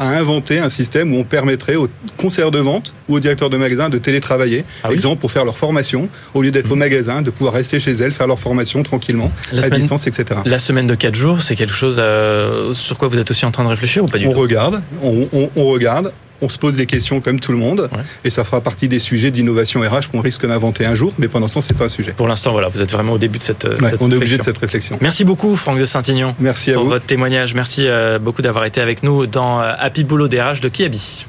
à 0.00 0.08
inventer 0.08 0.58
un 0.58 0.70
système 0.70 1.14
où 1.14 1.18
on 1.18 1.24
permettrait 1.24 1.76
aux 1.76 1.88
conseillers 2.16 2.50
de 2.50 2.58
vente 2.58 2.94
ou 3.08 3.16
aux 3.16 3.20
directeurs 3.20 3.50
de 3.50 3.58
magasins 3.58 3.90
de 3.90 3.98
télétravailler, 3.98 4.64
ah 4.82 4.88
oui 4.88 4.94
exemple 4.94 5.20
pour 5.20 5.30
faire 5.30 5.44
leur 5.44 5.58
formation, 5.58 6.08
au 6.32 6.40
lieu 6.40 6.50
d'être 6.50 6.68
mmh. 6.68 6.72
au 6.72 6.76
magasin, 6.76 7.22
de 7.22 7.30
pouvoir 7.30 7.52
rester 7.52 7.78
chez 7.80 7.92
elles, 7.92 8.12
faire 8.12 8.26
leur 8.26 8.38
formation 8.38 8.82
tranquillement, 8.82 9.30
la 9.52 9.60
à 9.60 9.64
semaine, 9.66 9.80
distance, 9.80 10.06
etc. 10.06 10.40
La 10.46 10.58
semaine 10.58 10.86
de 10.86 10.94
4 10.94 11.14
jours, 11.14 11.42
c'est 11.42 11.54
quelque 11.54 11.74
chose 11.74 11.98
à... 11.98 12.72
sur 12.72 12.96
quoi 12.96 13.08
vous 13.08 13.18
êtes 13.18 13.30
aussi 13.30 13.44
en 13.44 13.50
train 13.50 13.64
de 13.64 13.68
réfléchir 13.68 14.02
ou 14.02 14.06
pas 14.06 14.16
du 14.16 14.26
on 14.26 14.32
tout? 14.32 14.38
regarde, 14.38 14.80
on, 15.02 15.28
on, 15.34 15.50
on 15.54 15.66
regarde, 15.66 16.12
on 16.42 16.48
se 16.48 16.58
pose 16.58 16.76
des 16.76 16.86
questions 16.86 17.20
comme 17.20 17.40
tout 17.40 17.52
le 17.52 17.58
monde, 17.58 17.88
ouais. 17.92 18.02
et 18.24 18.30
ça 18.30 18.44
fera 18.44 18.60
partie 18.60 18.88
des 18.88 18.98
sujets 18.98 19.30
d'innovation 19.30 19.80
RH 19.80 20.10
qu'on 20.12 20.20
risque 20.20 20.46
d'inventer 20.46 20.86
un 20.86 20.94
jour, 20.94 21.12
mais 21.18 21.28
pendant 21.28 21.48
ce 21.48 21.54
temps, 21.54 21.60
c'est 21.60 21.76
pas 21.76 21.84
un 21.84 21.88
sujet. 21.88 22.12
Pour 22.12 22.28
l'instant, 22.28 22.52
voilà, 22.52 22.68
vous 22.68 22.80
êtes 22.80 22.90
vraiment 22.90 23.14
au 23.14 23.18
début 23.18 23.38
de 23.38 23.42
cette, 23.42 23.64
ouais, 23.64 23.90
cette 23.90 24.02
on 24.02 24.10
est 24.10 24.16
obligé 24.16 24.38
de 24.38 24.42
cette 24.42 24.58
réflexion. 24.58 24.98
Merci 25.00 25.24
beaucoup, 25.24 25.56
Franck 25.56 25.78
de 25.78 25.86
Saint-Ignon. 25.86 26.34
Merci 26.38 26.70
à 26.70 26.74
pour 26.74 26.84
vous. 26.84 26.90
votre 26.90 27.06
témoignage. 27.06 27.54
Merci 27.54 27.86
euh, 27.88 28.18
beaucoup 28.18 28.42
d'avoir 28.42 28.66
été 28.66 28.80
avec 28.80 29.02
nous 29.02 29.26
dans 29.26 29.60
euh, 29.60 29.68
Happy 29.78 30.04
Boulot 30.04 30.28
DRH 30.28 30.60
de 30.60 30.68
Kiabi. 30.68 31.26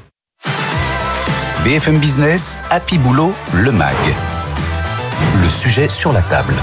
BFM 1.64 1.98
Business, 1.98 2.58
Happy 2.70 2.98
Boulot, 2.98 3.32
le 3.54 3.70
MAG. 3.70 3.94
Le 5.42 5.48
sujet 5.48 5.88
sur 5.88 6.12
la 6.12 6.22
table. 6.22 6.54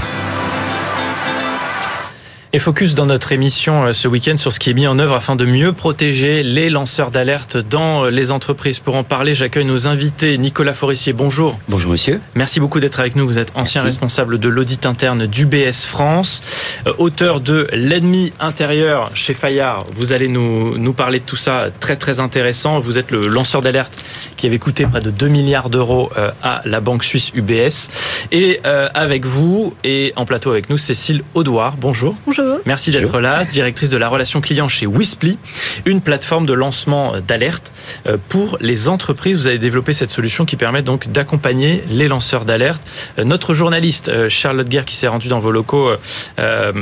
Et 2.52 2.58
focus 2.58 2.96
dans 2.96 3.06
notre 3.06 3.30
émission 3.30 3.84
euh, 3.84 3.92
ce 3.92 4.08
week-end 4.08 4.36
sur 4.36 4.52
ce 4.52 4.58
qui 4.58 4.70
est 4.70 4.74
mis 4.74 4.88
en 4.88 4.98
œuvre 4.98 5.14
afin 5.14 5.36
de 5.36 5.44
mieux 5.44 5.72
protéger 5.72 6.42
les 6.42 6.68
lanceurs 6.68 7.12
d'alerte 7.12 7.56
dans 7.56 8.06
euh, 8.06 8.10
les 8.10 8.32
entreprises. 8.32 8.80
Pour 8.80 8.96
en 8.96 9.04
parler, 9.04 9.36
j'accueille 9.36 9.64
nos 9.64 9.86
invités. 9.86 10.36
Nicolas 10.36 10.74
Forissier, 10.74 11.12
bonjour. 11.12 11.60
Bonjour 11.68 11.92
monsieur. 11.92 12.20
Merci 12.34 12.58
beaucoup 12.58 12.80
d'être 12.80 12.98
avec 12.98 13.14
nous. 13.14 13.24
Vous 13.24 13.38
êtes 13.38 13.52
ancien 13.54 13.84
Merci. 13.84 13.98
responsable 13.98 14.40
de 14.40 14.48
l'audit 14.48 14.84
interne 14.84 15.28
d'UBS 15.28 15.84
France, 15.84 16.42
euh, 16.88 16.92
auteur 16.98 17.40
de 17.40 17.68
L'ennemi 17.72 18.32
intérieur 18.40 19.12
chez 19.14 19.32
Fayard. 19.32 19.86
Vous 19.94 20.10
allez 20.10 20.26
nous, 20.26 20.76
nous 20.76 20.92
parler 20.92 21.20
de 21.20 21.24
tout 21.24 21.36
ça, 21.36 21.68
très 21.78 21.94
très 21.94 22.18
intéressant. 22.18 22.80
Vous 22.80 22.98
êtes 22.98 23.12
le 23.12 23.28
lanceur 23.28 23.60
d'alerte 23.60 23.96
qui 24.40 24.46
avait 24.46 24.58
coûté 24.58 24.86
près 24.86 25.00
de 25.00 25.10
2 25.10 25.28
milliards 25.28 25.70
d'euros 25.70 26.10
à 26.42 26.62
la 26.64 26.80
banque 26.80 27.04
suisse 27.04 27.30
UBS. 27.34 27.88
Et 28.32 28.60
euh, 28.66 28.88
avec 28.94 29.26
vous, 29.26 29.74
et 29.84 30.12
en 30.16 30.24
plateau 30.24 30.50
avec 30.50 30.70
nous, 30.70 30.78
Cécile 30.78 31.22
Audouard. 31.34 31.76
Bonjour. 31.76 32.14
Bonjour. 32.26 32.58
Merci 32.66 32.90
d'être 32.90 33.20
là, 33.20 33.44
directrice 33.44 33.90
de 33.90 33.96
la 33.96 34.08
relation 34.08 34.40
client 34.40 34.68
chez 34.68 34.86
Wisply, 34.86 35.38
une 35.84 36.00
plateforme 36.00 36.46
de 36.46 36.52
lancement 36.52 37.14
d'alerte 37.26 37.72
euh, 38.06 38.16
pour 38.28 38.58
les 38.60 38.88
entreprises. 38.88 39.38
Vous 39.38 39.46
avez 39.46 39.58
développé 39.58 39.92
cette 39.92 40.10
solution 40.10 40.44
qui 40.44 40.56
permet 40.56 40.82
donc 40.82 41.10
d'accompagner 41.10 41.84
les 41.88 42.08
lanceurs 42.08 42.44
d'alerte. 42.44 42.82
Euh, 43.18 43.24
notre 43.24 43.54
journaliste 43.54 44.08
euh, 44.08 44.28
Charlotte 44.28 44.68
Guerre 44.68 44.84
qui 44.84 44.96
s'est 44.96 45.08
rendue 45.08 45.28
dans 45.28 45.40
vos 45.40 45.50
locaux 45.50 45.90
euh, 46.38 46.72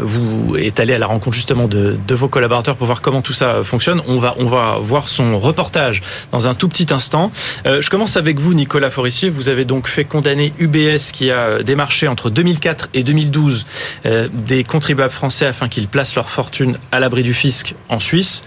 vous 0.00 0.56
est 0.56 0.80
allé 0.80 0.94
à 0.94 0.98
la 0.98 1.06
rencontre 1.06 1.34
justement 1.34 1.68
de, 1.68 1.96
de, 2.06 2.14
vos 2.14 2.28
collaborateurs 2.28 2.76
pour 2.76 2.86
voir 2.86 3.00
comment 3.00 3.22
tout 3.22 3.32
ça 3.32 3.62
fonctionne. 3.64 4.02
On 4.06 4.18
va 4.18 4.34
on 4.38 4.46
va 4.46 4.78
voir 4.80 5.08
son 5.08 5.38
reportage 5.38 6.02
dans 6.32 6.48
un 6.48 6.54
tout 6.54 6.68
petit 6.68 6.87
instant. 6.92 7.30
Euh, 7.66 7.80
je 7.80 7.90
commence 7.90 8.16
avec 8.16 8.38
vous 8.38 8.54
Nicolas 8.54 8.90
Forissier. 8.90 9.30
Vous 9.30 9.48
avez 9.48 9.64
donc 9.64 9.88
fait 9.88 10.04
condamner 10.04 10.52
UBS 10.58 11.12
qui 11.12 11.30
a 11.30 11.62
démarché 11.62 12.08
entre 12.08 12.30
2004 12.30 12.88
et 12.94 13.02
2012 13.02 13.66
des 14.32 14.64
contribuables 14.64 15.12
français 15.12 15.46
afin 15.46 15.68
qu'ils 15.68 15.88
placent 15.88 16.14
leur 16.14 16.30
fortune 16.30 16.78
à 16.92 17.00
l'abri 17.00 17.22
du 17.22 17.34
fisc 17.34 17.74
en 17.88 17.98
Suisse. 17.98 18.42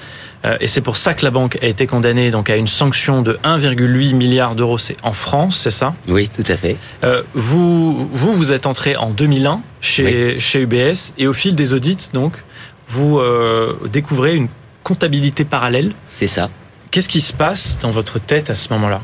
Euh, 0.46 0.54
et 0.60 0.68
c'est 0.68 0.82
pour 0.82 0.98
ça 0.98 1.14
que 1.14 1.24
la 1.24 1.32
banque 1.32 1.58
a 1.62 1.68
été 1.68 1.88
condamnée 1.88 2.32
donc 2.32 2.50
à 2.50 2.56
une 2.56 2.68
sanction 2.68 3.22
de 3.22 3.40
1,8 3.44 4.14
milliard 4.14 4.56
d'euros. 4.56 4.78
C'est 4.78 4.98
en 5.04 5.14
France, 5.14 5.60
c'est 5.64 5.72
ça? 5.72 5.94
Oui, 6.08 6.30
tout 6.30 6.44
à 6.48 6.56
fait. 6.56 6.78
Euh, 7.04 7.24
vous, 7.34 8.08
vous, 8.12 8.34
vous 8.34 8.52
êtes 8.52 8.66
entré 8.66 8.96
en 8.96 9.12
2001 9.12 9.62
chez, 9.82 10.34
oui. 10.34 10.40
chez 10.42 10.62
UBS 10.62 11.14
et 11.18 11.28
au 11.28 11.34
fil 11.34 11.56
des 11.56 11.74
audits, 11.74 12.10
donc, 12.14 12.34
vous 12.90 13.20
euh, 13.20 13.78
découvrez 13.92 14.36
une 14.36 14.48
comptabilité 14.84 15.46
parallèle. 15.46 15.94
C'est 16.18 16.28
ça. 16.28 16.50
Qu'est-ce 16.92 17.08
qui 17.08 17.22
se 17.22 17.32
passe 17.32 17.78
dans 17.82 17.92
votre 17.92 18.20
tête 18.20 18.50
à 18.50 18.56
ce 18.56 18.72
moment-là? 18.74 19.02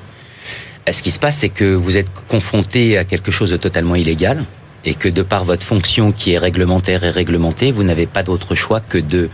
Ce 0.91 1.01
qui 1.01 1.09
se 1.09 1.19
passe, 1.19 1.37
c'est 1.37 1.49
que 1.49 1.73
vous 1.73 1.95
êtes 1.95 2.09
confronté 2.27 2.97
à 2.97 3.05
quelque 3.05 3.31
chose 3.31 3.49
de 3.51 3.55
totalement 3.55 3.95
illégal 3.95 4.43
et 4.83 4.93
que 4.93 5.07
de 5.07 5.21
par 5.21 5.45
votre 5.45 5.63
fonction 5.63 6.11
qui 6.11 6.33
est 6.33 6.37
réglementaire 6.37 7.05
et 7.05 7.09
réglementée, 7.09 7.71
vous 7.71 7.83
n'avez 7.83 8.05
pas 8.05 8.23
d'autre 8.23 8.55
choix 8.55 8.81
que 8.81 8.97
de 8.97 9.29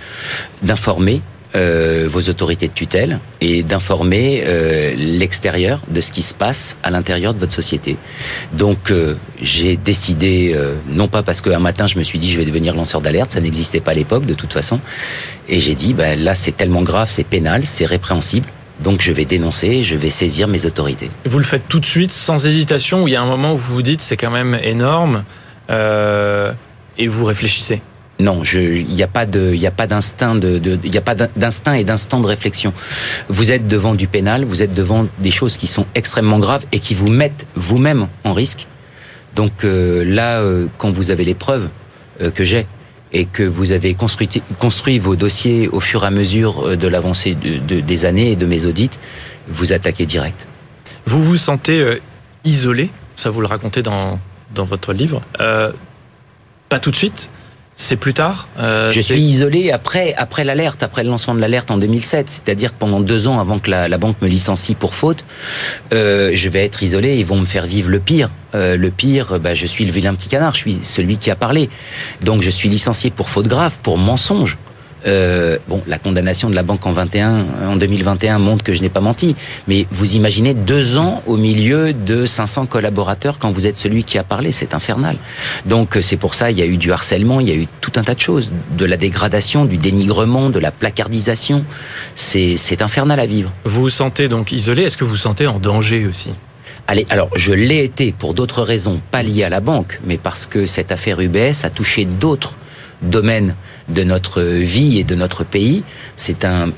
d'informer 0.62 1.22
euh, 1.55 2.07
vos 2.10 2.29
autorités 2.29 2.67
de 2.67 2.74
tutelle 2.74 3.19
et 3.39 3.62
d'informer 3.62 4.43
euh, 4.43 4.95
l'extérieur 4.95 5.81
de 5.88 6.01
ce 6.01 6.12
qui 6.12 6.24
se 6.24 6.33
passe 6.33 6.77
à 6.81 6.89
l'intérieur 6.89 7.36
de 7.36 7.39
votre 7.39 7.53
société. 7.53 7.95
Donc 8.53 8.89
euh, 8.89 9.15
j'ai 9.39 9.77
décidé, 9.77 10.57
non 10.89 11.07
pas 11.07 11.22
parce 11.22 11.41
qu'un 11.41 11.60
matin 11.60 11.86
je 11.86 12.00
me 12.00 12.03
suis 12.03 12.17
dit 12.17 12.31
je 12.31 12.39
vais 12.39 12.45
devenir 12.45 12.74
lanceur 12.75 13.01
d'alerte, 13.01 13.33
ça 13.33 13.39
n'existait 13.39 13.81
pas 13.81 13.91
à 13.91 13.93
l'époque 13.93 14.25
de 14.25 14.33
toute 14.33 14.51
façon, 14.51 14.79
et 15.48 15.60
j'ai 15.60 15.75
dit 15.75 15.93
ben, 15.93 16.19
là 16.19 16.33
c'est 16.33 16.57
tellement 16.57 16.81
grave, 16.81 17.10
c'est 17.12 17.24
pénal, 17.24 17.67
c'est 17.67 17.86
répréhensible, 17.86 18.48
Donc 18.83 19.01
je 19.01 19.12
vais 19.12 19.25
dénoncer, 19.25 19.83
je 19.83 19.95
vais 19.95 20.10
saisir 20.10 20.48
mes 20.48 20.65
autorités. 20.65 21.12
Vous 21.25 21.38
le 21.38 21.43
faites 21.43 21.67
tout 21.69 21.79
de 21.79 21.86
suite, 21.86 22.12
sans 22.12 22.45
hésitation, 22.48 23.03
ou 23.03 23.07
il 23.07 23.13
y 23.13 23.15
a 23.15 23.22
un 23.22 23.27
moment 23.27 23.53
où 23.53 23.57
vous 23.57 23.75
vous 23.75 23.81
dites 23.83 24.01
c'est 24.01 24.17
quand 24.17 24.31
même 24.31 24.57
énorme, 24.63 25.24
et 25.69 27.07
vous 27.07 27.25
réfléchissez? 27.25 27.81
Non, 28.20 28.43
il 28.43 28.88
n'y 28.88 29.03
a 29.03 29.08
pas 29.08 29.25
de, 29.25 29.53
il 29.53 29.65
a 29.65 29.72
pas 29.72 29.88
d'instinct 29.88 30.36
de, 30.36 30.79
il 30.84 30.98
a 30.98 31.01
pas 31.01 31.15
d'instinct 31.15 31.74
et 31.74 31.84
d'instant 31.84 32.20
de 32.20 32.27
réflexion. 32.27 32.74
Vous 33.27 33.51
êtes 33.51 33.67
devant 33.67 33.96
du 33.96 34.08
pénal, 34.08 34.46
vous 34.46 34.62
êtes 34.62 34.74
devant 34.74 35.08
des 35.20 35.32
choses 35.32 35.58
qui 35.58 35.67
sont 35.67 35.86
extrêmement 35.96 36.39
graves 36.39 36.63
et 36.72 36.79
qui 36.79 36.93
vous 36.93 37.10
mettent 37.10 37.46
vous-même 37.55 38.08
en 38.24 38.34
risque. 38.34 38.67
Donc 39.36 39.63
euh, 39.63 40.03
là, 40.05 40.39
euh, 40.39 40.67
quand 40.77 40.91
vous 40.91 41.10
avez 41.10 41.25
les 41.25 41.34
preuves 41.34 41.70
euh, 42.22 42.29
que 42.29 42.46
j'ai 42.46 42.67
et 43.12 43.25
que 43.25 43.43
vous 43.43 43.72
avez 43.72 43.96
construit, 43.96 44.29
construit 44.60 45.00
vos 45.00 45.15
dossiers 45.15 45.67
au 45.67 45.79
fur 45.79 46.03
et 46.03 46.08
à 46.08 46.12
mesure 46.12 46.77
de 46.77 46.88
l'avancée 46.88 47.36
de, 47.36 47.79
des 47.79 48.05
années 48.05 48.32
et 48.32 48.36
de 48.36 48.46
mes 48.46 48.65
audits, 48.65 48.89
vous 49.48 49.72
attaquez 49.72 50.05
direct. 50.05 50.48
Vous 51.05 51.22
vous 51.22 51.38
sentez 51.38 52.00
isolé, 52.43 52.89
ça 53.15 53.29
vous 53.29 53.41
le 53.41 53.48
racontez 53.48 53.84
dans, 53.84 54.20
dans 54.55 54.65
votre 54.65 54.93
livre. 54.93 55.22
pas 55.38 56.79
tout 56.79 56.89
de 56.89 56.96
suite, 56.96 57.29
c'est 57.75 57.97
plus 57.97 58.13
tard. 58.13 58.47
Euh, 58.59 58.91
je 58.91 59.01
suis 59.01 59.19
isolé 59.19 59.71
après 59.71 60.13
après 60.15 60.43
l'alerte, 60.43 60.83
après 60.83 61.03
le 61.03 61.09
lancement 61.09 61.33
de 61.33 61.39
l'alerte 61.39 61.71
en 61.71 61.77
2007, 61.77 62.29
c'est-à-dire 62.29 62.73
que 62.73 62.77
pendant 62.77 62.99
deux 62.99 63.27
ans 63.27 63.39
avant 63.39 63.59
que 63.59 63.71
la, 63.71 63.97
banque 63.97 64.21
me 64.21 64.27
licencie 64.27 64.75
pour 64.75 64.93
faute, 64.95 65.25
euh, 65.93 66.31
je 66.33 66.49
vais 66.49 66.63
être 66.65 66.83
isolé. 66.83 67.17
Ils 67.17 67.25
vont 67.25 67.37
me 67.37 67.45
faire 67.45 67.65
vivre 67.65 67.89
le 67.89 67.99
pire. 67.99 68.29
Euh, 68.53 68.77
le 68.77 68.91
pire, 68.91 69.39
bah, 69.39 69.55
je 69.55 69.65
suis 69.65 69.85
le 69.85 69.91
vilain 69.91 70.13
petit 70.13 70.29
canard. 70.29 70.53
Je 70.53 70.59
suis 70.59 70.79
celui 70.83 71.17
qui 71.17 71.31
a 71.31 71.35
parlé. 71.35 71.69
Donc 72.21 72.43
je 72.43 72.49
suis 72.49 72.69
licencié 72.69 73.09
pour 73.09 73.29
faute 73.29 73.47
grave, 73.47 73.77
pour 73.81 73.97
mensonge. 73.97 74.57
Euh, 75.05 75.57
bon, 75.67 75.81
la 75.88 76.00
condamnation 76.00 76.50
de 76.50 76.55
la 76.55 76.63
banque 76.63 76.86
en 76.86 76.91
21, 76.91 77.45
en 77.67 77.75
2021 77.75 78.39
montre 78.39 78.63
que 78.63 78.74
je 78.74 78.81
n'ai 78.81 78.89
pas 78.89 79.01
menti. 79.01 79.36
Mais 79.67 79.86
vous 79.91 80.15
imaginez 80.15 80.53
deux 80.53 80.98
ans 80.98 81.22
au 81.25 81.38
milieu 81.38 81.93
de 81.93 82.25
500 82.25 82.65
collaborateurs 82.67 83.38
quand 83.39 83.51
vous 83.51 83.67
êtes 83.67 83.77
celui 83.77 84.03
qui 84.03 84.17
a 84.17 84.24
parlé, 84.24 84.51
c'est 84.51 84.74
infernal. 84.74 85.17
Donc 85.65 85.98
c'est 86.01 86.17
pour 86.17 86.36
ça 86.36 86.51
il 86.51 86.60
y 86.60 86.62
a 86.62 86.65
eu 86.65 86.77
du 86.77 86.91
harcèlement, 86.91 87.39
il 87.39 87.50
y 87.50 87.51
a 87.51 87.55
eu 87.55 87.67
tout 87.81 87.91
un 87.95 88.03
tas 88.03 88.15
de 88.15 88.19
choses, 88.19 88.51
de 88.77 88.86
la 88.86 88.98
dégradation, 88.98 89.65
du 89.65 89.77
dénigrement, 89.77 90.50
de 90.50 90.60
la 90.60 90.72
placardisation. 90.72 91.65
C'est 92.15 92.57
c'est 92.57 92.81
infernal 92.81 93.19
à 93.19 93.25
vivre. 93.25 93.51
Vous 93.65 93.81
vous 93.81 93.89
sentez 93.89 94.27
donc 94.27 94.51
isolé? 94.51 94.83
Est-ce 94.83 94.98
que 94.98 95.03
vous 95.03 95.12
vous 95.12 95.17
sentez 95.17 95.48
en 95.48 95.60
danger 95.60 96.05
aussi? 96.07 96.31
Allez, 96.88 97.05
alors 97.10 97.29
je 97.36 97.53
l'ai 97.53 97.83
été 97.83 98.12
pour 98.12 98.33
d'autres 98.33 98.62
raisons, 98.62 99.01
pas 99.12 99.24
liées 99.24 99.45
à 99.45 99.50
la 99.50 99.62
banque, 99.62 100.00
mais 100.05 100.17
parce 100.17 100.45
que 100.45 100.65
cette 100.65 100.91
affaire 100.91 101.22
UBS 101.22 101.63
a 101.63 101.69
touché 101.69 102.03
d'autres 102.03 102.55
domaine 103.03 103.55
de 103.89 104.03
notre 104.03 104.41
vie 104.41 105.00
et 105.00 105.03
de 105.03 105.15
notre 105.15 105.43
pays. 105.43 105.83
C'est 106.15 106.45
un 106.45 106.72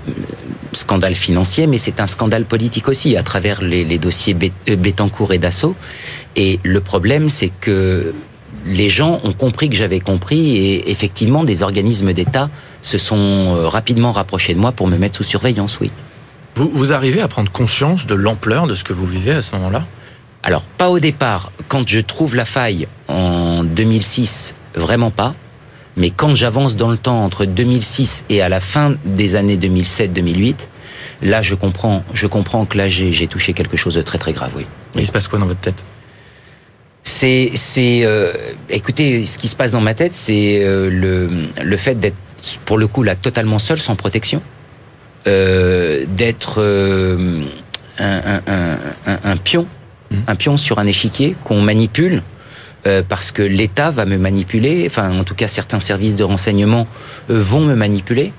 scandale 0.73 1.15
financier, 1.15 1.67
mais 1.67 1.77
c'est 1.77 1.99
un 1.99 2.07
scandale 2.07 2.45
politique 2.45 2.87
aussi, 2.87 3.15
à 3.17 3.23
travers 3.23 3.61
les, 3.61 3.97
dossiers 3.97 4.35
euh, 4.69 4.75
Bettencourt 4.75 5.33
et 5.33 5.37
Dassault. 5.37 5.75
Et 6.35 6.59
le 6.63 6.81
problème, 6.81 7.29
c'est 7.29 7.51
que 7.61 8.13
les 8.65 8.89
gens 8.89 9.21
ont 9.23 9.33
compris 9.33 9.69
que 9.69 9.75
j'avais 9.75 9.99
compris 9.99 10.57
et 10.57 10.89
effectivement, 10.89 11.43
des 11.43 11.61
organismes 11.63 12.13
d'État 12.13 12.49
se 12.81 12.97
sont 12.97 13.55
euh, 13.55 13.67
rapidement 13.67 14.11
rapprochés 14.11 14.53
de 14.53 14.59
moi 14.59 14.71
pour 14.71 14.87
me 14.87 14.97
mettre 14.97 15.17
sous 15.17 15.23
surveillance, 15.23 15.79
oui. 15.79 15.91
Vous, 16.55 16.69
vous 16.73 16.93
arrivez 16.93 17.21
à 17.21 17.27
prendre 17.27 17.51
conscience 17.51 18.05
de 18.05 18.15
l'ampleur 18.15 18.65
de 18.65 18.75
ce 18.75 18.83
que 18.83 18.93
vous 18.93 19.05
vivez 19.05 19.31
à 19.31 19.41
ce 19.41 19.53
moment-là? 19.55 19.85
Alors, 20.41 20.61
pas 20.61 20.89
au 20.89 20.99
départ. 20.99 21.51
Quand 21.67 21.87
je 21.87 21.99
trouve 21.99 22.35
la 22.35 22.45
faille 22.45 22.87
en 23.07 23.63
2006, 23.63 24.53
vraiment 24.75 25.09
pas. 25.09 25.33
Mais 25.97 26.09
quand 26.09 26.35
j'avance 26.35 26.75
dans 26.75 26.89
le 26.89 26.97
temps 26.97 27.23
entre 27.23 27.45
2006 27.45 28.25
et 28.29 28.41
à 28.41 28.49
la 28.49 28.59
fin 28.59 28.95
des 29.05 29.35
années 29.35 29.57
2007-2008, 29.57 30.55
là, 31.21 31.41
je 31.41 31.55
comprends, 31.55 32.03
je 32.13 32.27
comprends 32.27 32.65
que 32.65 32.77
là, 32.77 32.89
j'ai 32.89 33.27
touché 33.27 33.53
quelque 33.53 33.77
chose 33.77 33.95
de 33.95 34.01
très 34.01 34.17
très 34.17 34.33
grave, 34.33 34.51
oui. 34.55 34.65
Mais 34.93 35.03
il 35.03 35.07
se 35.07 35.11
passe 35.11 35.27
quoi 35.27 35.39
dans 35.39 35.45
votre 35.45 35.61
tête? 35.61 35.83
C'est, 37.03 37.51
c'est, 37.53 38.01
euh, 38.03 38.33
écoutez, 38.69 39.25
ce 39.25 39.37
qui 39.37 39.47
se 39.47 39.55
passe 39.55 39.71
dans 39.71 39.81
ma 39.81 39.93
tête, 39.93 40.15
c'est 40.15 40.59
euh, 40.61 40.89
le, 40.89 41.29
le 41.63 41.77
fait 41.77 41.95
d'être, 41.95 42.17
pour 42.65 42.77
le 42.77 42.87
coup, 42.87 43.03
là, 43.03 43.15
totalement 43.15 43.59
seul, 43.59 43.79
sans 43.79 43.95
protection, 43.95 44.41
euh, 45.27 46.05
d'être 46.07 46.55
euh, 46.61 47.43
un, 47.99 48.41
un, 48.47 48.77
un, 49.07 49.19
un, 49.23 49.37
pion, 49.37 49.67
mmh. 50.11 50.15
un 50.27 50.35
pion 50.35 50.57
sur 50.57 50.79
un 50.79 50.87
échiquier 50.87 51.35
qu'on 51.43 51.61
manipule 51.61 52.21
euh, 52.87 53.01
parce 53.07 53.31
que 53.31 53.41
l'État 53.41 53.89
va 53.89 54.05
me 54.05 54.15
manipuler, 54.15 54.83
enfin 54.85 55.17
en 55.17 55.23
tout 55.23 55.33
cas 55.33 55.47
certains 55.47 55.79
services 55.79 56.15
de 56.15 56.23
renseignement 56.23 56.85
euh, 57.31 57.41
vont 57.41 57.61
me 57.61 57.73
manipuler, 57.73 58.31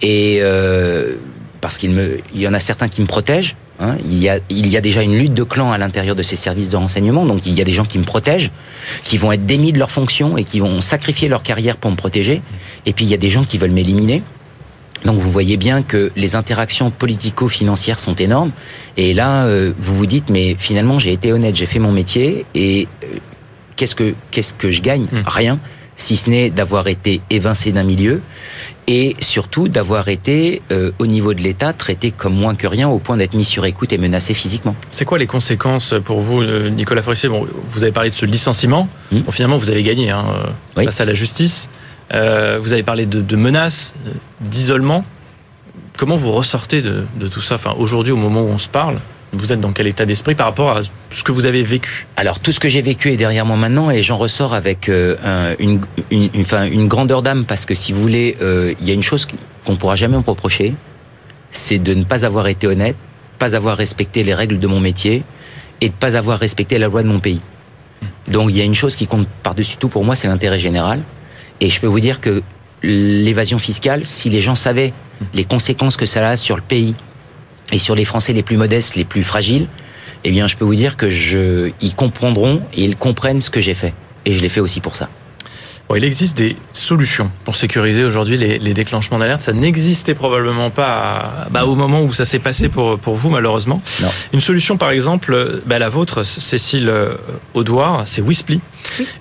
et 0.00 0.38
euh, 0.40 1.16
parce 1.60 1.76
qu'il 1.76 2.22
il 2.34 2.40
y 2.40 2.48
en 2.48 2.54
a 2.54 2.60
certains 2.60 2.88
qui 2.88 3.02
me 3.02 3.06
protègent. 3.06 3.56
Hein, 3.80 3.96
il, 4.04 4.22
y 4.22 4.28
a, 4.28 4.80
déjà 4.80 5.02
une 5.02 5.18
lutte 5.18 5.34
de 5.34 5.42
clans 5.42 5.72
à 5.72 5.78
l'intérieur 5.78 6.14
de 6.14 6.22
ces 6.22 6.36
services 6.36 6.70
de 6.70 6.76
renseignement, 6.76 7.26
donc 7.26 7.44
il 7.44 7.52
y 7.52 7.60
a 7.60 7.64
des 7.64 7.72
gens 7.72 7.84
qui 7.84 7.98
me 7.98 8.04
protègent, 8.04 8.52
qui 9.02 9.18
vont 9.18 9.32
être 9.32 9.44
démis 9.44 9.72
de 9.72 9.80
leur 9.80 9.90
fonction 9.90 10.38
et 10.38 10.44
qui 10.44 10.60
vont 10.60 10.80
sacrifier 10.80 11.28
leur 11.28 11.42
carrière 11.42 11.76
pour 11.76 11.90
me 11.90 11.96
protéger, 11.96 12.40
et 12.86 12.92
puis 12.94 13.04
il 13.04 13.10
y 13.10 13.14
a 13.14 13.18
des 13.18 13.30
gens 13.30 13.44
qui 13.44 13.58
veulent 13.58 13.72
m'éliminer. 13.72 14.22
Donc 15.04 15.18
vous 15.18 15.30
voyez 15.30 15.58
bien 15.58 15.82
que 15.82 16.10
les 16.16 16.36
interactions 16.36 16.90
politico-financières 16.90 17.98
sont 17.98 18.14
énormes. 18.14 18.52
Et 18.96 19.12
là, 19.12 19.46
vous 19.76 19.96
vous 19.96 20.06
dites, 20.06 20.30
mais 20.30 20.56
finalement, 20.58 20.98
j'ai 20.98 21.12
été 21.12 21.30
honnête, 21.30 21.54
j'ai 21.54 21.66
fait 21.66 21.80
mon 21.80 21.92
métier, 21.92 22.46
et 22.54 22.88
qu'est-ce 23.76 23.94
que 23.94 24.14
qu'est-ce 24.30 24.54
que 24.54 24.70
je 24.70 24.80
gagne 24.80 25.04
hmm. 25.04 25.22
Rien, 25.26 25.58
si 25.96 26.16
ce 26.16 26.30
n'est 26.30 26.50
d'avoir 26.50 26.86
été 26.88 27.20
évincé 27.30 27.72
d'un 27.72 27.84
milieu 27.84 28.20
et 28.86 29.16
surtout 29.20 29.68
d'avoir 29.68 30.08
été 30.08 30.62
euh, 30.70 30.92
au 30.98 31.06
niveau 31.06 31.34
de 31.34 31.40
l'État 31.40 31.72
traité 31.72 32.10
comme 32.10 32.34
moins 32.34 32.54
que 32.54 32.66
rien 32.66 32.88
au 32.88 32.98
point 32.98 33.16
d'être 33.16 33.34
mis 33.34 33.44
sur 33.44 33.64
écoute 33.64 33.92
et 33.92 33.98
menacé 33.98 34.34
physiquement. 34.34 34.76
C'est 34.90 35.04
quoi 35.04 35.18
les 35.18 35.26
conséquences 35.26 35.94
pour 36.04 36.20
vous, 36.20 36.42
euh, 36.42 36.68
Nicolas 36.68 37.02
Forestier? 37.02 37.28
Bon, 37.28 37.46
vous 37.70 37.82
avez 37.82 37.92
parlé 37.92 38.10
de 38.10 38.14
ce 38.14 38.26
licenciement. 38.26 38.88
Hmm. 39.10 39.20
Bon, 39.20 39.32
finalement, 39.32 39.58
vous 39.58 39.70
avez 39.70 39.82
gagné 39.82 40.10
hein, 40.10 40.24
euh, 40.78 40.84
face 40.84 41.00
à 41.00 41.04
la 41.04 41.14
justice. 41.14 41.68
vous 42.10 42.72
avez 42.72 42.82
parlé 42.82 43.06
de, 43.06 43.36
menaces, 43.36 43.94
d'isolement. 44.40 45.04
Comment 45.96 46.16
vous 46.16 46.32
ressortez 46.32 46.82
de, 46.82 47.04
de 47.16 47.28
tout 47.28 47.40
ça? 47.40 47.54
Enfin, 47.54 47.74
aujourd'hui, 47.78 48.12
au 48.12 48.16
moment 48.16 48.42
où 48.42 48.48
on 48.48 48.58
se 48.58 48.68
parle, 48.68 48.98
vous 49.34 49.52
êtes 49.52 49.60
dans 49.60 49.72
quel 49.72 49.86
état 49.86 50.04
d'esprit 50.04 50.34
par 50.34 50.46
rapport 50.46 50.76
à 50.76 50.82
ce 51.10 51.22
que 51.22 51.32
vous 51.32 51.46
avez 51.46 51.62
vécu 51.62 52.06
Alors 52.16 52.40
tout 52.40 52.52
ce 52.52 52.60
que 52.60 52.68
j'ai 52.68 52.82
vécu 52.82 53.12
est 53.12 53.16
derrière 53.16 53.46
moi 53.46 53.56
maintenant 53.56 53.90
et 53.90 54.02
j'en 54.02 54.16
ressors 54.16 54.54
avec 54.54 54.88
euh, 54.88 55.54
une, 55.58 56.88
grandeur 56.88 57.22
d'âme 57.22 57.44
parce 57.44 57.64
que 57.64 57.74
si 57.74 57.92
vous 57.92 58.00
voulez, 58.00 58.36
euh, 58.42 58.74
il 58.80 58.88
y 58.88 58.90
a 58.90 58.94
une 58.94 59.02
chose 59.02 59.26
qu'on 59.64 59.72
ne 59.72 59.76
pourra 59.76 59.96
jamais 59.96 60.16
me 60.16 60.22
reprocher, 60.22 60.74
c'est 61.52 61.78
de 61.78 61.94
ne 61.94 62.04
pas 62.04 62.24
avoir 62.24 62.48
été 62.48 62.66
honnête, 62.66 62.96
pas 63.38 63.54
avoir 63.54 63.76
respecté 63.76 64.22
les 64.22 64.34
règles 64.34 64.58
de 64.58 64.66
mon 64.66 64.80
métier 64.80 65.22
et 65.80 65.88
de 65.88 65.94
pas 65.94 66.16
avoir 66.16 66.38
respecté 66.38 66.78
la 66.78 66.88
loi 66.88 67.02
de 67.02 67.08
mon 67.08 67.20
pays. 67.20 67.40
Donc 68.28 68.50
il 68.50 68.56
y 68.56 68.60
a 68.60 68.64
une 68.64 68.74
chose 68.74 68.96
qui 68.96 69.06
compte 69.06 69.28
par-dessus 69.42 69.76
tout 69.76 69.88
pour 69.88 70.04
moi, 70.04 70.16
c'est 70.16 70.28
l'intérêt 70.28 70.58
général. 70.58 71.00
Et 71.60 71.70
je 71.70 71.80
peux 71.80 71.86
vous 71.86 72.00
dire 72.00 72.20
que 72.20 72.42
l'évasion 72.82 73.58
fiscale, 73.58 74.04
si 74.04 74.28
les 74.28 74.40
gens 74.40 74.54
savaient 74.54 74.92
les 75.32 75.44
conséquences 75.44 75.96
que 75.96 76.06
ça 76.06 76.28
a 76.28 76.36
sur 76.36 76.56
le 76.56 76.62
pays, 76.62 76.94
et 77.72 77.78
sur 77.78 77.94
les 77.94 78.04
Français 78.04 78.32
les 78.32 78.42
plus 78.42 78.56
modestes, 78.56 78.94
les 78.94 79.04
plus 79.04 79.22
fragiles, 79.22 79.66
eh 80.24 80.30
bien, 80.30 80.46
je 80.46 80.56
peux 80.56 80.64
vous 80.64 80.74
dire 80.74 80.96
que 80.96 81.10
je, 81.10 81.70
ils 81.80 81.94
comprendront 81.94 82.62
et 82.74 82.84
ils 82.84 82.96
comprennent 82.96 83.42
ce 83.42 83.50
que 83.50 83.60
j'ai 83.60 83.74
fait. 83.74 83.94
Et 84.24 84.32
je 84.32 84.40
l'ai 84.40 84.48
fait 84.48 84.60
aussi 84.60 84.80
pour 84.80 84.96
ça. 84.96 85.08
Bon, 85.86 85.96
il 85.96 86.04
existe 86.04 86.34
des 86.34 86.56
solutions 86.72 87.30
pour 87.44 87.56
sécuriser 87.56 88.04
aujourd'hui 88.04 88.38
les, 88.38 88.58
les, 88.58 88.72
déclenchements 88.72 89.18
d'alerte. 89.18 89.42
Ça 89.42 89.52
n'existait 89.52 90.14
probablement 90.14 90.70
pas 90.70 91.46
bah, 91.50 91.66
au 91.66 91.74
moment 91.74 92.02
où 92.02 92.14
ça 92.14 92.24
s'est 92.24 92.38
passé 92.38 92.70
pour, 92.70 92.98
pour 92.98 93.16
vous, 93.16 93.28
malheureusement. 93.28 93.82
Non. 94.00 94.08
Une 94.32 94.40
solution, 94.40 94.78
par 94.78 94.92
exemple, 94.92 95.60
bah, 95.66 95.78
la 95.78 95.90
vôtre, 95.90 96.22
Cécile 96.22 96.88
euh, 96.88 97.16
Audouard, 97.52 98.04
c'est 98.06 98.22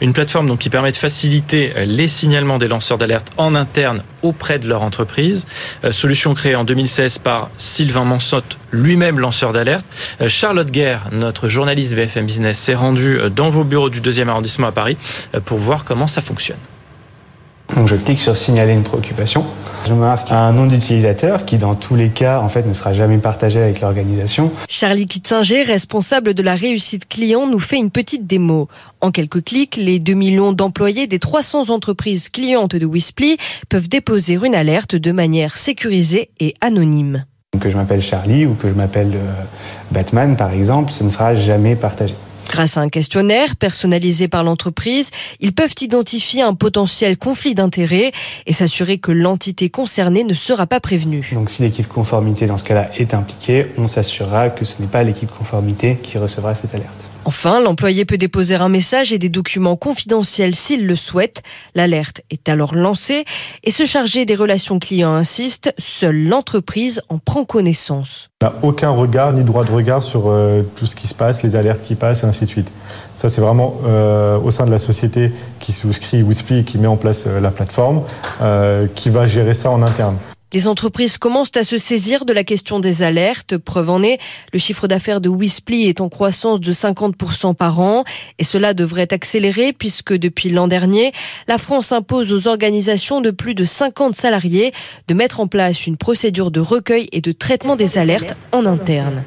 Une 0.02 0.14
plateforme 0.14 0.48
donc, 0.48 0.60
qui 0.60 0.70
permet 0.70 0.92
de 0.92 0.98
faciliter 0.98 1.74
les 1.86 2.08
signalements 2.08 2.58
des 2.58 2.68
lanceurs 2.68 2.98
d'alerte 2.98 3.28
en 3.38 3.56
interne 3.56 4.04
auprès 4.22 4.60
de 4.60 4.68
leur 4.68 4.84
entreprise. 4.84 5.46
Euh, 5.84 5.92
solution 5.92 6.34
créée 6.34 6.56
en 6.56 6.64
2016 6.64 7.20
par 7.20 7.50
Sylvain 7.58 8.04
Mansotte, 8.04 8.58
lui-même 8.72 9.20
lanceur 9.20 9.54
d'alerte. 9.54 9.86
Euh, 10.22 10.30
Charlotte 10.30 10.72
Guerre, 10.72 11.10
notre 11.12 11.50
journaliste 11.50 11.94
BFM 11.94 12.26
Business, 12.26 12.58
s'est 12.58 12.76
rendue 12.76 13.20
dans 13.36 13.50
vos 13.50 13.64
bureaux 13.64 13.90
du 13.90 14.02
deuxième 14.02 14.30
arrondissement 14.30 14.68
à 14.68 14.72
Paris 14.72 14.98
pour 15.46 15.58
voir 15.58 15.84
comment 15.84 16.08
ça 16.08 16.22
fonctionne. 16.22 16.58
Donc 17.76 17.88
je 17.88 17.96
clique 17.96 18.20
sur 18.20 18.38
signaler 18.38 18.74
une 18.74 18.84
préoccupation. 18.84 19.44
Je 19.88 19.94
marque 19.94 20.32
un 20.32 20.54
nom 20.54 20.66
d'utilisateur 20.66 21.44
qui, 21.44 21.58
dans 21.58 21.76
tous 21.76 21.96
les 21.96 22.10
cas, 22.10 22.40
en 22.40 22.48
fait, 22.48 22.66
ne 22.66 22.74
sera 22.74 22.94
jamais 22.94 23.18
partagé 23.18 23.62
avec 23.62 23.82
l'organisation. 23.82 24.50
Charlie 24.70 25.08
Kitzinger, 25.08 25.64
responsable 25.64 26.34
de 26.34 26.42
la 26.42 26.56
réussite 26.56 27.08
client, 27.08 27.48
nous 27.48 27.60
fait 27.60 27.78
une 27.78 27.92
petite 27.92 28.26
démo. 28.26 28.70
En 29.02 29.12
quelques 29.12 29.44
clics, 29.44 29.76
les 29.76 30.00
2 30.00 30.14
millions 30.14 30.54
d'employés 30.54 31.08
des 31.08 31.20
300 31.20 31.70
entreprises 31.70 32.30
clientes 32.30 32.78
de 32.78 32.86
Wisply 32.86 33.38
peuvent 33.68 33.90
déposer 33.90 34.40
une 34.42 34.56
alerte 34.56 34.96
de 34.96 35.12
manière 35.12 35.58
sécurisée 35.58 36.30
et 36.40 36.54
anonyme. 36.62 37.26
Que 37.60 37.70
je 37.70 37.76
m'appelle 37.76 38.02
Charlie 38.02 38.46
ou 38.46 38.54
que 38.54 38.70
je 38.70 38.74
m'appelle 38.74 39.12
euh, 39.16 39.44
Batman, 39.92 40.38
par 40.38 40.54
exemple, 40.54 40.92
ce 40.92 41.04
ne 41.04 41.10
sera 41.10 41.36
jamais 41.36 41.76
partagé. 41.76 42.16
Grâce 42.50 42.78
à 42.78 42.82
un 42.82 42.90
questionnaire 42.90 43.56
personnalisé 43.56 44.28
par 44.28 44.44
l'entreprise, 44.44 45.10
ils 45.40 45.54
peuvent 45.54 45.76
identifier 45.82 46.42
un 46.42 46.54
potentiel 46.54 47.18
conflit 47.18 47.56
d'intérêts 47.56 48.12
et 48.46 48.54
s'assurer 48.54 48.98
que 48.98 49.12
l'entité 49.12 49.70
concernée 49.70 50.24
ne 50.24 50.34
sera 50.34 50.68
pas 50.68 50.80
prévenue. 50.80 51.30
Donc 51.34 51.50
si 51.50 51.62
l'équipe 51.62 51.88
conformité 51.88 52.46
dans 52.46 52.58
ce 52.58 52.64
cas-là 52.64 52.90
est 52.98 53.14
impliquée, 53.14 53.68
on 53.78 53.88
s'assurera 53.88 54.50
que 54.50 54.66
ce 54.66 54.82
n'est 54.82 54.88
pas 54.88 55.04
l'équipe 55.04 55.32
conformité 55.32 55.98
qui 56.02 56.18
recevra 56.18 56.56
cette 56.56 56.76
alerte. 56.76 57.13
Enfin, 57.26 57.62
l'employé 57.62 58.04
peut 58.04 58.18
déposer 58.18 58.56
un 58.56 58.70
message 58.70 59.14
et 59.14 59.18
des 59.18 59.30
documents 59.30 59.76
confidentiels 59.76 60.56
s'il 60.56 60.86
le 60.88 60.96
souhaite. 60.96 61.42
L'alerte 61.74 62.22
est 62.30 62.50
alors 62.50 62.76
lancée 62.76 63.26
et 63.64 63.72
se 63.72 63.86
charger 63.86 64.26
des 64.26 64.36
relations 64.36 64.78
clients 64.78 65.14
insiste, 65.14 65.74
seule 65.78 66.28
l'entreprise 66.28 67.02
en 67.10 67.20
prend 67.20 67.46
connaissance. 67.46 68.30
On 68.42 68.48
n'a 68.48 68.54
aucun 68.62 68.90
regard 68.90 69.32
ni 69.32 69.44
droit 69.44 69.64
de 69.64 69.72
regard 69.72 70.04
sur 70.04 70.24
euh, 70.28 70.64
tout 70.76 70.86
ce 70.86 70.96
qui 70.96 71.08
se 71.08 71.16
passe, 71.16 71.44
les 71.44 71.56
alertes 71.56 71.82
qui 71.84 71.96
passent 71.96 72.24
et 72.24 72.26
ainsi 72.26 72.46
de 72.46 72.50
suite. 72.50 72.72
Ça, 73.16 73.30
c'est 73.30 73.42
vraiment 73.42 73.78
euh, 73.86 74.38
au 74.40 74.52
sein 74.52 74.66
de 74.66 74.72
la 74.72 74.80
société 74.80 75.32
qui 75.60 75.72
souscrit 75.72 76.24
Wispy 76.24 76.66
qui 76.66 76.78
met 76.78 76.88
en 76.88 76.98
place 76.98 77.26
euh, 77.28 77.40
la 77.40 77.52
plateforme, 77.52 78.04
qui 78.96 79.10
va 79.10 79.28
gérer 79.28 79.54
ça 79.54 79.70
en 79.70 79.82
interne. 79.82 80.18
Les 80.54 80.68
entreprises 80.68 81.18
commencent 81.18 81.58
à 81.58 81.64
se 81.64 81.80
saisir 81.80 82.26
de 82.26 82.34
la 82.34 82.44
question 82.44 82.80
des 82.80 83.02
alertes. 83.02 83.58
Preuve 83.58 83.90
en 83.90 84.04
est, 84.04 84.20
le 84.54 84.60
chiffre 84.60 84.88
d'affaires 84.88 85.20
de 85.20 85.28
Wisply 85.28 85.88
est 85.88 86.00
en 86.00 86.10
croissance 86.10 86.60
de 86.60 86.72
50% 86.72 87.56
par 87.56 87.80
an 87.80 88.04
et 88.38 88.44
cela 88.44 88.76
devrait 88.76 89.12
accélérer 89.12 89.74
puisque 89.74 90.14
depuis 90.14 90.50
l'an 90.50 90.68
dernier, 90.68 91.12
la 91.48 91.58
France 91.58 91.92
impose 91.92 92.32
aux 92.32 92.48
organisations 92.48 93.20
de 93.20 93.32
plus 93.32 93.56
de 93.56 93.66
50 93.66 94.16
salariés 94.16 94.74
de 95.08 95.16
mettre 95.16 95.40
en 95.40 95.48
place 95.48 95.88
une 95.88 95.98
procédure 95.98 96.52
de 96.52 96.60
recueil 96.60 97.10
et 97.12 97.22
de 97.22 97.32
traitement 97.32 97.76
des 97.76 97.98
alertes 97.98 98.36
en 98.52 98.68
interne. 98.68 99.24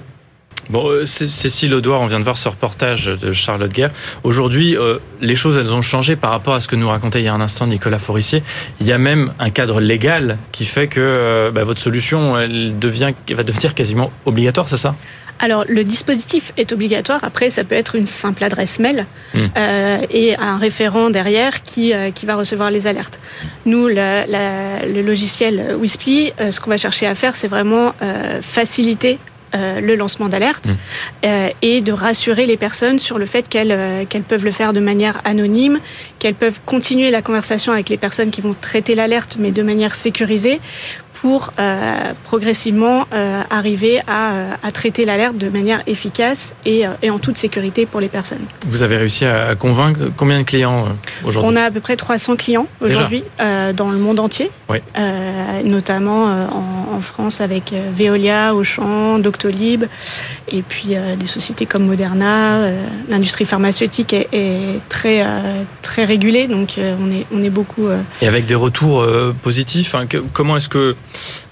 Bon, 0.68 0.88
euh, 0.88 1.06
Cécile 1.06 1.75
Audouard, 1.75 2.00
on 2.00 2.06
vient 2.06 2.18
de 2.18 2.25
voir 2.25 2.38
ce 2.38 2.49
reportage 2.49 3.06
de 3.06 3.32
Charlotte 3.32 3.70
Guerre. 3.70 3.90
Aujourd'hui, 4.25 4.76
euh, 4.76 4.99
les 5.20 5.37
choses, 5.37 5.56
elles 5.56 5.73
ont 5.73 5.82
changé 5.82 6.16
par 6.16 6.30
rapport 6.30 6.54
à 6.54 6.61
ce 6.61 6.66
que 6.66 6.76
nous 6.76 6.88
racontait 6.88 7.20
il 7.20 7.25
y 7.25 7.28
a 7.28 7.35
un 7.35 7.40
instant 7.40 7.66
Nicolas 7.66 7.99
Forissier. 7.99 8.42
Il 8.80 8.87
y 8.87 8.92
a 8.92 8.99
même 8.99 9.32
un 9.38 9.50
cadre 9.50 9.80
légal 9.80 10.38
qui 10.50 10.64
fait 10.64 10.88
que 10.88 11.00
euh, 11.00 11.50
bah, 11.52 11.64
votre 11.64 11.80
solution, 11.80 12.38
elle 12.38 12.78
devient, 12.78 13.12
va 13.30 13.42
devenir 13.44 13.75
quasiment 13.75 14.11
obligatoire, 14.25 14.68
c'est 14.68 14.76
ça? 14.76 14.96
Alors, 15.38 15.64
le 15.68 15.85
dispositif 15.85 16.52
est 16.56 16.73
obligatoire. 16.73 17.20
Après, 17.23 17.50
ça 17.50 17.62
peut 17.62 17.75
être 17.75 17.94
une 17.94 18.06
simple 18.06 18.42
adresse 18.42 18.78
mail 18.78 19.06
mmh. 19.35 19.38
euh, 19.56 19.99
et 20.11 20.37
un 20.37 20.56
référent 20.56 21.11
derrière 21.11 21.62
qui, 21.62 21.92
euh, 21.92 22.11
qui 22.11 22.26
va 22.26 22.37
recevoir 22.37 22.70
les 22.70 22.87
alertes. 22.87 23.18
Nous, 23.66 23.87
le, 23.87 23.94
la, 23.94 24.87
le 24.87 25.02
logiciel 25.02 25.76
Wisply, 25.78 26.32
euh, 26.40 26.50
ce 26.50 26.61
qu'on 26.61 26.70
va 26.70 26.78
chercher 26.78 27.06
à 27.06 27.14
faire, 27.14 27.37
c'est 27.37 27.49
vraiment 27.49 27.94
faciliter 28.40 29.18
euh, 29.54 29.80
le 29.80 29.94
lancement 29.94 30.28
d'alerte 30.28 30.66
mmh. 30.66 30.74
euh, 31.24 31.48
et 31.62 31.80
de 31.80 31.92
rassurer 31.92 32.46
les 32.46 32.56
personnes 32.56 32.98
sur 32.98 33.16
le 33.16 33.26
fait 33.26 33.48
qu'elles 33.48 33.70
euh, 33.70 34.04
qu'elles 34.04 34.24
peuvent 34.24 34.44
le 34.44 34.50
faire 34.50 34.72
de 34.72 34.80
manière 34.80 35.20
anonyme, 35.24 35.78
qu'elles 36.18 36.34
peuvent 36.34 36.60
continuer 36.66 37.12
la 37.12 37.22
conversation 37.22 37.72
avec 37.72 37.88
les 37.88 37.96
personnes 37.96 38.30
qui 38.30 38.40
vont 38.40 38.56
traiter 38.60 38.96
l'alerte, 38.96 39.36
mais 39.38 39.52
de 39.52 39.62
manière 39.62 39.94
sécurisée 39.94 40.60
pour 41.26 41.52
euh, 41.59 42.12
progressivement 42.23 43.04
euh, 43.12 43.42
arriver 43.50 44.00
à, 44.06 44.33
euh, 44.33 44.50
à 44.62 44.71
traiter 44.71 45.04
l'alerte 45.04 45.37
de 45.37 45.49
manière 45.49 45.83
efficace 45.88 46.54
et, 46.64 46.85
et, 47.02 47.11
en 47.11 47.18
toute 47.18 47.37
sécurité 47.37 47.85
pour 47.85 47.99
les 47.99 48.06
personnes. 48.06 48.45
Vous 48.64 48.85
avez 48.85 48.97
réussi 48.97 49.25
à 49.25 49.56
convaincre 49.56 50.12
combien 50.16 50.38
de 50.38 50.45
clients 50.45 50.87
aujourd'hui? 51.25 51.50
On 51.52 51.56
a 51.56 51.64
à 51.64 51.71
peu 51.73 51.80
près 51.80 51.97
300 51.97 52.37
clients 52.37 52.68
aujourd'hui 52.80 53.25
dans 53.75 53.90
le 53.90 53.99
monde 53.99 54.21
entier, 54.21 54.52
oui. 54.68 54.78
notamment 55.64 56.26
en, 56.26 56.97
en, 56.97 57.00
France 57.00 57.40
avec 57.40 57.73
Veolia, 57.92 58.54
Auchan, 58.54 59.18
Doctolib, 59.18 59.85
et 60.49 60.62
puis 60.62 60.95
des 61.18 61.26
sociétés 61.26 61.66
comme 61.66 61.87
Moderna. 61.87 62.71
L'industrie 63.09 63.47
pharmaceutique 63.47 64.12
est, 64.12 64.28
est 64.33 64.80
très, 64.88 65.25
très 65.83 66.04
régulée, 66.04 66.47
donc 66.47 66.75
on, 66.78 67.11
est, 67.11 67.26
on 67.33 67.42
est 67.42 67.50
beaucoup... 67.50 67.88
Et 68.23 68.28
avec 68.28 68.47
des 68.47 68.54
retours 68.54 69.06
positifs, 69.42 69.95
hein, 69.95 70.06
que, 70.06 70.18
comment 70.18 70.56
est-ce 70.56 70.68
que 70.68 70.95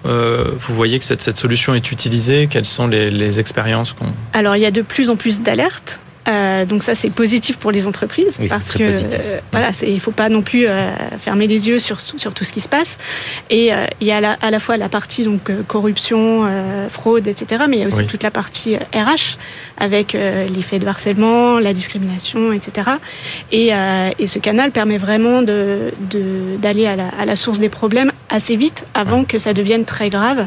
euh, 0.06 0.50
vous 0.58 0.74
voyez 0.74 0.98
que 0.98 1.04
cette, 1.04 1.36
solution 1.36 1.74
est 1.74 1.90
utilisée 1.90 2.48
Quelles 2.50 2.64
sont 2.64 2.86
les, 2.86 3.10
les 3.10 3.38
expériences 3.40 3.92
qu'on... 3.92 4.12
Alors, 4.32 4.56
il 4.56 4.62
y 4.62 4.66
a 4.66 4.70
de 4.70 4.82
plus 4.82 5.10
en 5.10 5.16
plus 5.16 5.42
d'alertes. 5.42 6.00
Euh, 6.26 6.64
donc 6.64 6.82
ça 6.82 6.94
c'est 6.94 7.10
positif 7.10 7.58
pour 7.58 7.70
les 7.70 7.86
entreprises 7.86 8.36
oui, 8.40 8.48
parce 8.48 8.72
que 8.72 8.82
euh, 8.82 9.40
voilà 9.52 9.72
il 9.86 10.00
faut 10.00 10.10
pas 10.10 10.30
non 10.30 10.40
plus 10.40 10.66
euh, 10.66 10.90
fermer 11.18 11.46
les 11.46 11.68
yeux 11.68 11.78
sur 11.78 12.00
sur 12.00 12.32
tout 12.32 12.44
ce 12.44 12.52
qui 12.52 12.60
se 12.60 12.68
passe. 12.68 12.96
Et 13.50 13.74
euh, 13.74 13.84
il 14.00 14.06
y 14.06 14.12
a 14.12 14.20
la, 14.22 14.32
à 14.40 14.50
la 14.50 14.58
fois 14.58 14.78
la 14.78 14.88
partie 14.88 15.24
donc 15.24 15.50
euh, 15.50 15.62
corruption 15.66 16.48
fraude 16.88 17.26
etc 17.26 17.64
mais 17.68 17.76
il 17.76 17.80
y 17.80 17.84
a 17.84 17.88
aussi 17.88 17.98
oui. 17.98 18.06
toute 18.06 18.22
la 18.22 18.30
partie 18.30 18.76
RH 18.76 19.36
avec 19.78 20.14
les 20.14 20.62
faits 20.62 20.80
de 20.80 20.86
harcèlement 20.86 21.58
la 21.58 21.72
discrimination 21.72 22.52
etc 22.52 22.92
et, 23.52 23.70
et 24.18 24.26
ce 24.26 24.38
canal 24.38 24.70
permet 24.70 24.98
vraiment 24.98 25.42
de 25.42 25.92
d'aller 26.58 26.86
à 26.86 26.96
la, 26.96 27.08
à 27.08 27.24
la 27.24 27.36
source 27.36 27.58
des 27.58 27.68
problèmes 27.68 28.12
assez 28.30 28.56
vite 28.56 28.86
avant 28.94 29.20
ouais. 29.20 29.24
que 29.24 29.38
ça 29.38 29.52
devienne 29.52 29.84
très 29.84 30.10
grave. 30.10 30.46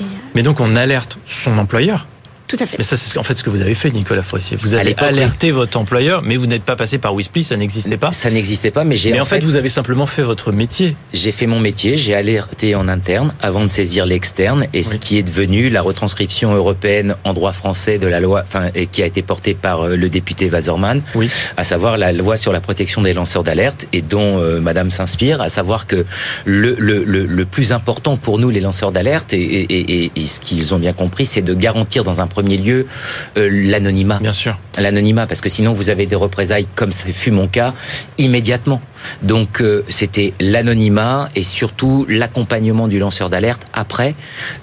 Et, 0.00 0.04
mais 0.34 0.42
donc 0.42 0.60
on 0.60 0.76
alerte 0.76 1.18
son 1.26 1.58
employeur 1.58 2.06
tout 2.48 2.56
à 2.58 2.66
fait. 2.66 2.78
Mais 2.78 2.84
ça, 2.84 2.96
c'est 2.96 3.18
en 3.18 3.22
fait 3.22 3.36
ce 3.36 3.42
que 3.42 3.50
vous 3.50 3.60
avez 3.60 3.74
fait, 3.74 3.90
Nicolas 3.90 4.22
Froissier. 4.22 4.56
Vous 4.56 4.74
avez 4.74 4.94
alerté 4.98 5.48
oui. 5.48 5.52
votre 5.52 5.78
employeur, 5.78 6.22
mais 6.22 6.36
vous 6.36 6.46
n'êtes 6.46 6.64
pas 6.64 6.76
passé 6.76 6.98
par 6.98 7.14
Wisply, 7.14 7.44
ça 7.44 7.56
n'existait 7.56 7.96
pas. 7.96 8.10
Ça 8.12 8.30
n'existait 8.30 8.70
pas, 8.70 8.84
mais 8.84 8.96
j'ai. 8.96 9.12
Mais 9.12 9.20
en, 9.20 9.22
en 9.22 9.26
fait, 9.26 9.36
fait, 9.36 9.44
vous 9.44 9.56
avez 9.56 9.68
simplement 9.68 10.06
fait 10.06 10.22
votre 10.22 10.50
métier. 10.50 10.96
J'ai 11.12 11.30
fait 11.30 11.46
mon 11.46 11.60
métier, 11.60 11.96
j'ai 11.96 12.14
alerté 12.14 12.74
en 12.74 12.88
interne 12.88 13.34
avant 13.40 13.62
de 13.62 13.68
saisir 13.68 14.06
l'externe, 14.06 14.64
et 14.72 14.78
oui. 14.78 14.84
ce 14.84 14.96
qui 14.96 15.18
est 15.18 15.22
devenu 15.22 15.68
la 15.68 15.82
retranscription 15.82 16.54
européenne 16.54 17.16
en 17.24 17.34
droit 17.34 17.52
français 17.52 17.98
de 17.98 18.06
la 18.06 18.20
loi, 18.20 18.44
enfin, 18.46 18.70
et 18.74 18.86
qui 18.86 19.02
a 19.02 19.06
été 19.06 19.22
portée 19.22 19.54
par 19.54 19.82
euh, 19.82 19.96
le 19.96 20.08
député 20.08 20.48
Wazerman, 20.48 21.02
oui. 21.14 21.30
à 21.56 21.64
savoir 21.64 21.98
la 21.98 22.12
loi 22.12 22.36
sur 22.36 22.52
la 22.52 22.60
protection 22.60 23.02
des 23.02 23.12
lanceurs 23.12 23.42
d'alerte, 23.42 23.86
et 23.92 24.00
dont 24.00 24.38
euh, 24.38 24.60
Madame 24.60 24.90
s'inspire, 24.90 25.42
à 25.42 25.50
savoir 25.50 25.86
que 25.86 26.06
le, 26.44 26.74
le, 26.78 27.04
le, 27.04 27.26
le, 27.26 27.44
plus 27.44 27.72
important 27.72 28.16
pour 28.16 28.38
nous, 28.38 28.50
les 28.50 28.60
lanceurs 28.60 28.92
d'alerte, 28.92 29.32
et, 29.32 29.42
et, 29.42 30.04
et, 30.04 30.12
et 30.16 30.26
ce 30.26 30.40
qu'ils 30.40 30.74
ont 30.74 30.78
bien 30.78 30.92
compris, 30.92 31.26
c'est 31.26 31.42
de 31.42 31.54
garantir 31.54 32.04
dans 32.04 32.20
un 32.20 32.26
premier 32.38 32.56
lieu 32.56 32.86
euh, 33.36 33.48
l'anonymat. 33.50 34.20
Bien 34.20 34.32
sûr. 34.32 34.56
L'anonymat, 34.78 35.26
parce 35.26 35.40
que 35.40 35.48
sinon 35.48 35.72
vous 35.72 35.88
avez 35.88 36.06
des 36.06 36.14
représailles, 36.14 36.68
comme 36.76 36.92
ça 36.92 37.10
fut 37.10 37.32
mon 37.32 37.48
cas, 37.48 37.74
immédiatement. 38.16 38.80
Donc 39.22 39.60
euh, 39.60 39.84
c'était 39.88 40.34
l'anonymat 40.40 41.30
et 41.34 41.42
surtout 41.42 42.06
l'accompagnement 42.08 42.86
du 42.86 43.00
lanceur 43.00 43.28
d'alerte 43.28 43.62
après, 43.72 44.14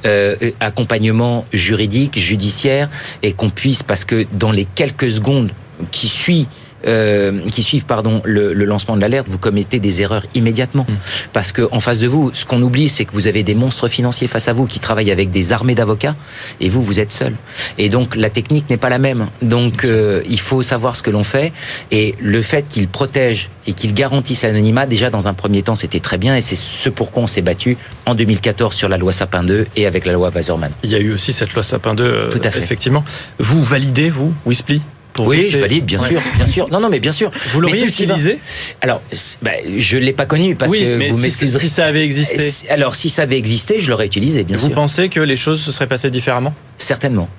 euh, 0.06 0.38
accompagnement 0.62 1.44
juridique, 1.52 2.18
judiciaire, 2.18 2.90
et 3.24 3.34
qu'on 3.34 3.50
puisse, 3.50 3.84
parce 3.84 4.06
que 4.06 4.26
dans 4.32 4.54
les 4.54 4.64
quelques 4.64 5.12
secondes 5.12 5.52
qui 5.92 6.08
suivent 6.08 6.48
euh, 6.88 7.42
qui 7.52 7.62
suivent 7.62 7.86
pardon 7.86 8.22
le, 8.26 8.54
le 8.54 8.66
lancement 8.66 8.96
de 8.96 9.02
l'alerte, 9.02 9.28
vous 9.30 9.38
commettez 9.38 9.80
des 9.80 10.02
erreurs 10.02 10.26
immédiatement. 10.36 10.86
Mmh. 10.88 10.94
Parce 11.34 11.52
que 11.52 11.68
en 11.72 11.80
face 11.80 12.00
de 12.00 12.08
vous, 12.08 12.32
ce 12.34 12.46
qu'on 12.46 12.62
oublie, 12.62 12.90
c'est 12.90 13.06
que 13.06 13.14
vous 13.14 13.28
avez 13.28 13.44
des 13.44 13.56
monstres 13.56 13.88
financiers 13.88 14.28
face 14.28 14.48
à 14.48 14.54
vous 14.54 14.66
qui 14.66 14.80
travaillent 14.80 15.12
avec 15.12 15.32
des 15.32 15.52
armées 15.52 15.76
d'avocats, 15.76 16.16
et 16.60 16.70
vous, 16.70 16.82
vous 16.82 17.00
êtes 17.00 17.12
seul. 17.12 17.34
Et 17.78 17.90
donc 17.90 18.16
la 18.16 18.30
technique 18.30 18.70
n'est 18.70 18.78
pas 18.78 18.90
la 18.90 19.00
même. 19.00 19.28
Donc 19.42 19.84
euh, 19.84 20.22
il 20.30 20.40
faut 20.40 20.62
savoir 20.62 20.96
ce 20.96 21.04
que 21.04 21.12
l'on 21.12 21.24
fait, 21.24 21.54
et 21.92 22.16
le 22.20 22.42
fait 22.42 22.66
qu'il 22.68 22.88
protège 22.88 23.50
et 23.68 23.74
qu'il 23.74 23.94
garantisse 23.94 24.44
l'anonymat, 24.44 24.86
déjà 24.86 25.10
dans 25.10 25.28
un 25.28 25.34
premier 25.34 25.64
temps, 25.64 25.76
c'était 25.76 26.00
très 26.00 26.18
bien, 26.18 26.36
et 26.36 26.42
c'est 26.42 26.56
ce 26.56 26.90
pourquoi 26.90 27.24
on 27.24 27.28
s'est 27.28 27.42
battu 27.42 27.78
en 28.06 28.16
2014 28.16 28.76
sur 28.76 28.90
la 28.90 28.98
loi 28.98 29.12
Sapin 29.12 29.44
2 29.44 29.68
et 29.76 29.88
avec 29.88 30.06
la 30.06 30.14
loi 30.14 30.32
Wasserman. 30.34 30.72
Il 30.84 30.92
y 30.92 30.96
a 30.96 31.00
eu 31.00 31.14
aussi 31.14 31.34
cette 31.34 31.54
loi 31.54 31.64
Sapin 31.64 31.94
2, 31.96 32.04
euh, 32.04 32.32
Tout 32.32 32.42
à 32.44 32.52
fait. 32.52 32.60
effectivement. 32.60 33.04
Vous 33.40 33.64
validez, 33.64 34.10
vous, 34.10 34.34
Oui, 35.20 35.48
je 35.50 35.60
valide, 35.60 35.86
bien 35.86 36.00
ouais. 36.00 36.10
sûr, 36.10 36.22
bien 36.36 36.46
sûr. 36.46 36.70
Non, 36.70 36.80
non, 36.80 36.90
mais 36.90 37.00
bien 37.00 37.12
sûr. 37.12 37.32
Vous 37.52 37.62
l'auriez 37.62 37.86
utilisé? 37.86 38.40
Alors, 38.82 39.02
bah, 39.42 39.52
je 39.78 39.98
l'ai 39.98 40.14
pas 40.14 40.26
connu 40.26 40.56
parce 40.56 40.72
oui, 40.72 40.82
que 40.82 40.98
mais 40.98 41.10
vous 41.10 41.16
si, 41.16 41.22
m'excuserez. 41.22 41.60
Si 41.60 41.70
ça 41.70 41.86
avait 41.86 42.04
existé. 42.04 42.54
Alors, 42.70 42.96
si 42.96 43.10
ça 43.10 43.22
avait 43.22 43.38
existé, 43.38 43.80
je 43.80 43.90
l'aurais 43.90 44.08
utilisé, 44.08 44.44
bien 44.44 44.58
vous 44.58 44.62
sûr. 44.62 44.70
Vous 44.70 44.76
pensez 44.76 45.10
que 45.10 45.20
les 45.20 45.38
choses 45.38 45.62
se 45.62 45.72
seraient 45.72 45.88
passées 45.88 46.12
différemment? 46.12 46.54
Certainement. 46.78 47.30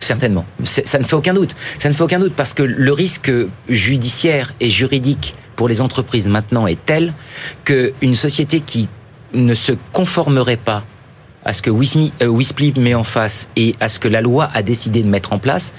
Certainement. 0.00 0.46
Ça 0.64 0.98
ne 0.98 1.04
fait 1.04 1.16
aucun 1.16 1.34
doute. 1.34 1.56
Ça 1.80 1.88
ne 1.88 1.94
fait 1.94 2.02
aucun 2.02 2.20
doute 2.20 2.34
parce 2.36 2.54
que 2.54 2.62
le 2.62 2.92
risque 2.92 3.32
judiciaire 3.68 4.54
et 4.60 4.70
juridique 4.70 5.34
pour 5.56 5.68
les 5.68 5.80
entreprises 5.80 6.28
maintenant 6.28 6.66
est 6.66 6.78
tel 6.84 7.12
qu'une 7.64 8.14
société 8.14 8.60
qui 8.60 8.88
ne 9.34 9.54
se 9.54 9.72
conformerait 9.92 10.56
pas 10.56 10.84
à 11.48 11.54
ce 11.54 11.62
que 11.62 11.70
Wisply, 11.70 12.12
euh, 12.22 12.80
met 12.80 12.94
en 12.94 13.04
face 13.04 13.48
et 13.56 13.74
à 13.80 13.88
ce 13.88 13.98
que 13.98 14.06
la 14.06 14.20
loi 14.20 14.50
a 14.52 14.62
décidé 14.62 15.02
de 15.02 15.08
mettre 15.08 15.32
en 15.32 15.38
place, 15.38 15.72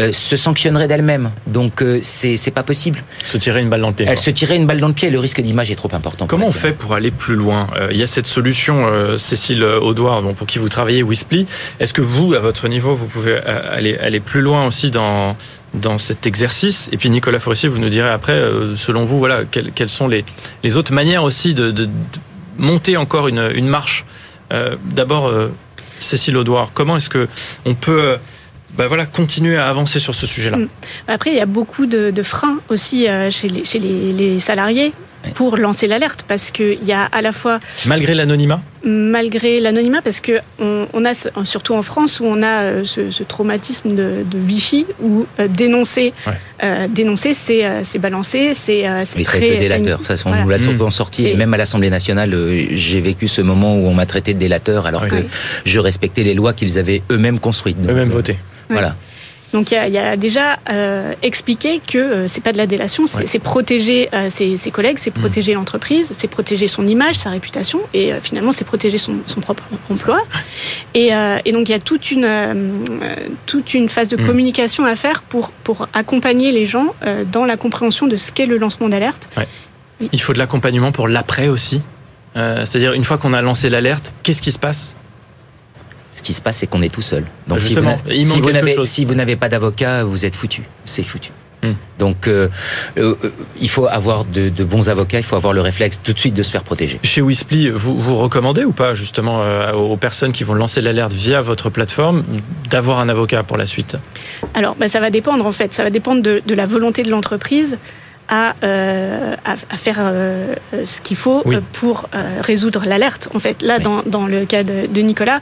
euh, 0.00 0.10
se 0.12 0.36
sanctionnerait 0.36 0.88
d'elle-même. 0.88 1.30
Donc 1.46 1.80
euh, 1.80 2.00
c'est 2.02 2.36
c'est 2.36 2.50
pas 2.50 2.64
possible. 2.64 3.04
Se 3.24 3.38
tirer 3.38 3.60
une 3.60 3.70
balle 3.70 3.82
dans 3.82 3.88
le 3.88 3.94
pied. 3.94 4.06
Elle 4.08 4.16
quoi. 4.16 4.22
se 4.22 4.30
tirer 4.30 4.56
une 4.56 4.66
balle 4.66 4.80
dans 4.80 4.88
le 4.88 4.94
pied. 4.94 5.10
Le 5.10 5.20
risque 5.20 5.40
d'image 5.40 5.70
est 5.70 5.76
trop 5.76 5.90
important. 5.92 6.26
Comment 6.26 6.48
on 6.48 6.52
fait 6.52 6.72
pour 6.72 6.94
aller 6.94 7.12
plus 7.12 7.36
loin? 7.36 7.68
Il 7.92 7.96
y 7.96 8.02
a 8.02 8.08
cette 8.08 8.26
solution, 8.26 8.86
Cécile 9.16 9.62
Audouard, 9.62 10.22
bon, 10.22 10.34
pour 10.34 10.46
qui 10.48 10.58
vous 10.58 10.68
travaillez, 10.68 11.04
Wisply. 11.04 11.46
Est-ce 11.78 11.92
que 11.92 12.02
vous, 12.02 12.34
à 12.34 12.40
votre 12.40 12.66
niveau, 12.68 12.94
vous 12.94 13.06
pouvez 13.06 13.36
aller 13.38 13.96
aller 13.98 14.20
plus 14.20 14.40
loin 14.40 14.66
aussi 14.66 14.90
dans 14.90 15.36
dans 15.74 15.98
cet 15.98 16.26
exercice? 16.26 16.88
Et 16.92 16.96
puis 16.96 17.10
Nicolas 17.10 17.38
Forestier, 17.38 17.68
vous 17.68 17.78
nous 17.78 17.88
direz 17.88 18.08
après, 18.10 18.34
euh, 18.34 18.74
selon 18.76 19.04
vous, 19.04 19.18
voilà, 19.18 19.44
quelles, 19.50 19.70
quelles 19.72 19.88
sont 19.88 20.08
les, 20.08 20.24
les 20.64 20.76
autres 20.76 20.92
manières 20.92 21.22
aussi 21.22 21.54
de, 21.54 21.70
de, 21.70 21.84
de 21.86 21.90
monter 22.58 22.96
encore 22.96 23.28
une, 23.28 23.50
une 23.54 23.68
marche. 23.68 24.04
Euh, 24.52 24.76
D'abord, 24.84 25.26
euh, 25.26 25.48
Cécile 26.00 26.36
Audouard, 26.36 26.70
comment 26.74 26.96
est-ce 26.96 27.10
que 27.10 27.28
on 27.64 27.74
peut 27.74 28.16
bah 28.74 28.86
voilà, 28.86 29.04
continuer 29.04 29.58
à 29.58 29.68
avancer 29.68 29.98
sur 29.98 30.14
ce 30.14 30.26
sujet-là? 30.26 30.56
Mm. 30.56 30.68
Après, 31.08 31.30
il 31.30 31.36
y 31.36 31.40
a 31.40 31.46
beaucoup 31.46 31.86
de, 31.86 32.22
freins 32.22 32.58
aussi 32.68 33.06
chez, 33.30 33.48
les, 33.48 33.64
chez 33.64 33.78
les 33.78 34.40
salariés 34.40 34.92
pour 35.34 35.56
lancer 35.56 35.86
l'alerte 35.86 36.24
parce 36.26 36.50
qu'il 36.50 36.84
y 36.84 36.92
a 36.92 37.04
à 37.04 37.22
la 37.22 37.32
fois... 37.32 37.60
Malgré 37.86 38.14
l'anonymat 38.14 38.60
Malgré 38.84 39.60
l'anonymat 39.60 40.02
parce 40.02 40.20
que 40.20 40.40
on, 40.58 41.04
a, 41.04 41.14
surtout 41.44 41.74
en 41.74 41.82
France, 41.82 42.18
où 42.18 42.24
on 42.24 42.42
a 42.42 42.62
euh, 42.62 42.84
ce, 42.84 43.22
traumatisme 43.22 43.94
de, 43.94 44.24
Vichy, 44.34 44.86
où 45.00 45.26
euh, 45.38 45.46
dénoncer, 45.46 46.12
euh, 46.62 46.88
dénoncer 46.88 47.32
c'est 47.34 47.98
balancer, 47.98 48.54
c'est 48.54 48.84
oui, 49.16 49.22
très... 49.22 49.40
délateur, 49.58 50.04
ça, 50.04 50.14
on 50.24 50.34
nous 50.34 50.48
l'a 50.48 50.58
souvent 50.58 50.88
mmh. 50.88 50.90
sorti, 50.90 51.26
et 51.28 51.34
même 51.34 51.54
à 51.54 51.56
l'Assemblée 51.56 51.90
nationale, 51.90 52.36
j'ai 52.72 53.00
vécu 53.00 53.28
ce 53.28 53.40
moment 53.40 53.76
où 53.76 53.86
on 53.86 53.94
m'a 53.94 54.06
traité 54.06 54.34
de 54.34 54.40
délateur 54.40 54.86
alors 54.86 55.06
que 55.06 55.24
je 55.64 55.78
respectais 55.78 56.24
les 56.24 56.34
lois 56.34 56.52
qu'ils 56.52 56.78
avaient 56.78 57.02
eux-mêmes 57.10 57.38
construites. 57.38 57.78
Eux-mêmes 57.88 58.08
votées. 58.08 58.38
Voilà. 58.68 58.96
Donc 59.52 59.70
il 59.70 59.92
y 59.92 59.98
a, 59.98 60.16
déjà 60.16 60.58
euh, 60.70 61.14
expliqué 61.22 61.80
que 61.86 61.98
euh, 61.98 62.28
c'est 62.28 62.40
pas 62.40 62.52
de 62.52 62.58
la 62.58 62.66
délation, 62.66 63.04
c'est 63.06 63.38
protéger 63.38 64.08
euh, 64.14 64.30
ses, 64.30 64.70
collègues, 64.70 64.96
c'est 64.98 65.14
mm. 65.14 65.20
protéger 65.20 65.54
l'entreprise, 65.54 66.12
c'est 66.16 66.28
protéger 66.28 66.68
son 66.68 66.86
image, 66.86 67.16
sa 67.16 67.30
réputation, 67.30 67.80
et 67.92 68.12
finalement 68.22 68.52
c'est 68.52 68.64
protéger 68.64 68.98
son, 68.98 69.18
propre 69.40 69.64
emploi. 69.90 70.20
Et, 70.94 71.10
donc 71.52 71.68
il 71.68 71.72
y 71.72 71.74
a 71.74 71.78
toute 71.78 72.10
une 72.10 72.28
toute 73.46 73.74
une 73.74 73.88
phase 73.88 74.08
de 74.08 74.16
mm. 74.16 74.26
communication 74.26 74.84
à 74.86 74.96
faire 74.96 75.22
pour 75.22 75.50
pour 75.50 75.88
accompagner 75.92 76.50
les 76.50 76.66
gens 76.66 76.94
dans 77.30 77.44
la 77.44 77.56
compréhension 77.56 78.06
de 78.06 78.16
ce 78.16 78.32
qu'est 78.32 78.46
le 78.46 78.56
lancement 78.56 78.88
d'alerte. 78.88 79.28
Il 80.12 80.20
faut 80.20 80.32
de 80.32 80.38
l'accompagnement 80.38 80.92
pour 80.92 81.08
l'après 81.08 81.48
aussi. 81.48 81.82
C'est-à-dire 82.34 82.94
une 82.94 83.04
fois 83.04 83.18
qu'on 83.18 83.34
a 83.34 83.42
lancé 83.42 83.68
l'alerte, 83.68 84.12
qu'est-ce 84.22 84.40
qui 84.40 84.52
se 84.52 84.58
passe 84.58 84.96
ce 86.12 86.22
qui 86.22 86.32
se 86.32 86.42
passe, 86.42 86.58
c'est 86.58 86.66
qu'on 86.66 86.82
est 86.82 86.92
tout 86.92 87.02
seul. 87.02 87.24
Donc 87.46 87.60
si 87.60 87.74
vous, 87.74 87.82
n'avez, 88.52 88.84
si 88.84 89.06
pas 89.36 89.48
d'avocat, 89.48 90.04
vous 90.04 90.24
êtes 90.24 90.36
foutu. 90.36 90.62
C'est 90.84 91.02
foutu. 91.02 91.32
Hmm. 91.62 91.74
Donc, 91.96 92.26
euh, 92.26 92.48
euh, 92.98 93.14
il 93.60 93.68
faut 93.68 93.86
avoir 93.86 94.24
de, 94.24 94.50
bons 94.64 94.88
avocats, 94.88 95.18
il 95.18 95.22
faut 95.22 95.36
avoir 95.36 95.52
le 95.52 95.60
réflexe 95.60 96.00
tout 96.02 96.12
de 96.12 96.18
suite 96.18 96.34
de 96.34 96.42
se 96.42 96.50
faire 96.50 96.64
protéger. 96.64 96.98
Chez 97.04 97.22
Wisply, 97.22 97.70
vous, 97.70 97.96
vous 97.96 98.16
recommandez 98.16 98.64
ou 98.64 98.72
pas 98.72 98.96
justement 98.96 99.42
euh, 99.42 99.72
aux 99.72 99.96
personnes 99.96 100.32
qui 100.32 100.42
vont 100.42 100.54
lancer 100.54 100.80
l'alerte 100.80 101.12
via 101.12 101.40
votre 101.40 101.70
plateforme 101.70 102.24
d'avoir 102.68 102.98
un 102.98 103.08
avocat 103.08 103.44
pour 103.44 103.56
la 103.58 103.66
suite? 103.66 103.96
Alors, 104.54 104.74
bah, 104.74 104.88
ça 104.88 104.98
va 104.98 105.10
dépendre 105.10 105.46
en 105.46 105.52
fait, 105.52 105.72
ça 105.72 105.84
va 105.84 105.90
dépendre 105.90 106.20
de, 106.22 106.42
de 106.44 106.54
la 106.54 106.66
volonté 106.66 107.04
de 107.04 107.10
l'entreprise. 107.10 107.78
Euh, 108.32 109.34
à, 109.44 109.52
à, 109.52 109.76
faire 109.76 109.96
euh, 110.00 110.54
ce 110.84 111.02
qu'il 111.02 111.18
faut 111.18 111.44
pour 111.74 112.08
euh, 112.14 112.40
résoudre 112.40 112.84
l'alerte. 112.86 113.28
En 113.34 113.38
fait, 113.38 113.60
là, 113.60 113.78
dans, 113.78 114.02
dans, 114.06 114.26
le 114.26 114.46
cas 114.46 114.62
de, 114.62 114.86
de 114.86 115.00
Nicolas, 115.02 115.40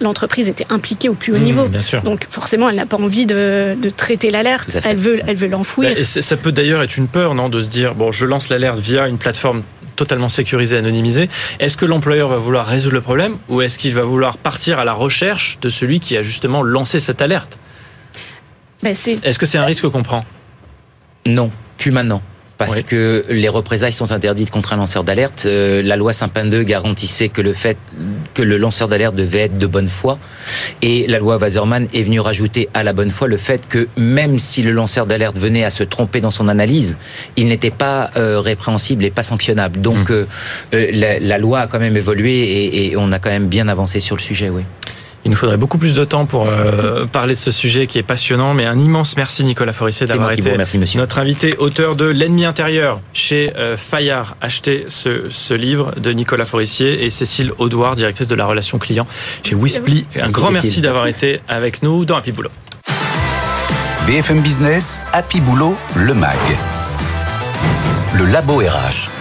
l'entreprise 0.00 0.48
était 0.48 0.66
impliquée 0.70 1.08
au 1.08 1.14
plus 1.14 1.32
haut 1.32 1.38
mmh, 1.38 1.42
niveau. 1.42 1.68
Donc, 2.04 2.28
forcément, 2.30 2.68
elle 2.68 2.76
n'a 2.76 2.86
pas 2.86 2.98
envie 2.98 3.26
de, 3.26 3.76
de 3.80 3.90
traiter 3.90 4.30
l'alerte. 4.30 4.76
Elle 4.84 4.96
veut, 4.96 5.20
elle 5.26 5.34
veut 5.34 5.48
l'enfouir. 5.48 5.92
Bah, 5.96 6.04
ça 6.04 6.36
peut 6.36 6.52
d'ailleurs 6.52 6.82
être 6.82 6.96
une 6.96 7.08
peur, 7.08 7.34
non, 7.34 7.48
de 7.48 7.60
se 7.62 7.68
dire 7.68 7.96
bon, 7.96 8.12
je 8.12 8.26
lance 8.26 8.48
l'alerte 8.48 8.78
via 8.78 9.08
une 9.08 9.18
plateforme 9.18 9.64
totalement 9.96 10.28
sécurisée, 10.28 10.76
anonymisée. 10.76 11.28
Est-ce 11.58 11.76
que 11.76 11.84
l'employeur 11.84 12.28
va 12.28 12.36
vouloir 12.36 12.64
résoudre 12.66 12.94
le 12.94 13.00
problème 13.00 13.38
ou 13.48 13.60
est-ce 13.60 13.76
qu'il 13.76 13.94
va 13.94 14.02
vouloir 14.02 14.38
partir 14.38 14.78
à 14.78 14.84
la 14.84 14.92
recherche 14.92 15.58
de 15.60 15.68
celui 15.68 15.98
qui 15.98 16.16
a 16.16 16.22
justement 16.22 16.62
lancé 16.62 17.00
cette 17.00 17.22
alerte? 17.22 17.58
Bah, 18.84 18.90
Est-ce 18.90 19.38
que 19.38 19.46
c'est 19.46 19.58
un 19.58 19.64
risque 19.64 19.88
qu'on 19.88 20.04
prend? 20.04 20.24
Non 21.34 21.50
plus 21.78 21.92
maintenant 21.92 22.22
parce 22.60 22.82
que 22.82 23.24
les 23.30 23.48
représailles 23.48 23.94
sont 23.94 24.12
interdites 24.12 24.50
contre 24.50 24.74
un 24.74 24.76
lanceur 24.76 25.02
d'alerte. 25.02 25.44
Euh, 25.46 25.80
la 25.82 25.96
loi 25.96 26.12
Saint-Pin 26.12 26.44
2 26.44 26.62
garantissait 26.62 27.30
que 27.30 27.40
le 27.40 27.54
fait 27.54 27.78
que 28.34 28.42
le 28.42 28.58
lanceur 28.58 28.86
d'alerte 28.86 29.14
devait 29.14 29.40
être 29.40 29.56
de 29.56 29.66
bonne 29.66 29.88
foi, 29.88 30.18
et 30.82 31.06
la 31.06 31.18
loi 31.18 31.38
Wasserman 31.38 31.88
est 31.94 32.02
venue 32.02 32.20
rajouter 32.20 32.68
à 32.74 32.82
la 32.82 32.92
bonne 32.92 33.10
foi 33.10 33.28
le 33.28 33.38
fait 33.38 33.66
que 33.66 33.88
même 33.96 34.38
si 34.38 34.62
le 34.62 34.72
lanceur 34.72 35.06
d'alerte 35.06 35.38
venait 35.38 35.64
à 35.64 35.70
se 35.70 35.84
tromper 35.84 36.20
dans 36.20 36.30
son 36.30 36.48
analyse, 36.48 36.98
il 37.38 37.48
n'était 37.48 37.70
pas 37.70 38.10
euh, 38.16 38.40
répréhensible 38.40 39.06
et 39.06 39.10
pas 39.10 39.22
sanctionnable. 39.22 39.80
Donc 39.80 40.10
mmh. 40.10 40.26
euh, 40.74 41.18
la, 41.22 41.38
loi 41.38 41.60
a 41.60 41.66
quand 41.66 41.78
même 41.78 41.96
évolué 41.96 42.40
et, 42.42 42.92
et, 42.92 42.96
on 42.98 43.10
a 43.12 43.18
quand 43.18 43.30
même 43.30 43.48
bien 43.48 43.68
avancé 43.68 44.00
sur 44.00 44.16
le 44.16 44.20
sujet, 44.20 44.50
oui. 44.50 44.64
Il 45.24 45.30
nous 45.30 45.36
faudrait 45.36 45.58
beaucoup 45.58 45.76
plus 45.76 45.94
de 45.94 46.04
temps 46.04 46.24
pour 46.24 46.46
euh, 46.48 47.06
parler 47.06 47.34
de 47.34 47.38
ce 47.38 47.50
sujet 47.50 47.86
qui 47.86 47.98
est 47.98 48.02
passionnant, 48.02 48.54
mais 48.54 48.64
un 48.64 48.78
immense 48.78 49.16
merci 49.16 49.44
Nicolas 49.44 49.74
Forissier 49.74 50.06
d'avoir 50.06 50.32
été 50.32 50.56
notre 50.94 51.18
invité, 51.18 51.56
auteur 51.58 51.94
de 51.94 52.06
L'ennemi 52.06 52.46
intérieur 52.46 53.00
chez 53.12 53.54
euh, 53.56 53.76
Fayard. 53.76 54.36
Achetez 54.40 54.86
ce, 54.88 55.28
ce, 55.28 55.52
livre 55.52 55.94
de 55.98 56.10
Nicolas 56.12 56.46
Forissier 56.46 57.04
et 57.04 57.10
Cécile 57.10 57.52
Audouard, 57.58 57.96
directrice 57.96 58.28
de 58.28 58.34
la 58.34 58.46
relation 58.46 58.78
client 58.78 59.06
chez 59.42 59.54
Wisply. 59.54 60.06
Un 60.18 60.30
grand 60.30 60.50
merci 60.50 60.80
d'avoir 60.80 61.06
été 61.06 61.40
avec 61.48 61.82
nous 61.82 62.04
dans 62.06 62.16
Happy 62.16 62.32
Boulot. 62.32 62.50
BFM 64.06 64.40
Business, 64.40 65.02
Happy 65.12 65.40
Boulot, 65.40 65.76
le 65.96 66.14
MAG. 66.14 66.38
Le 68.16 68.24
Labo 68.24 68.58
RH. 68.58 69.19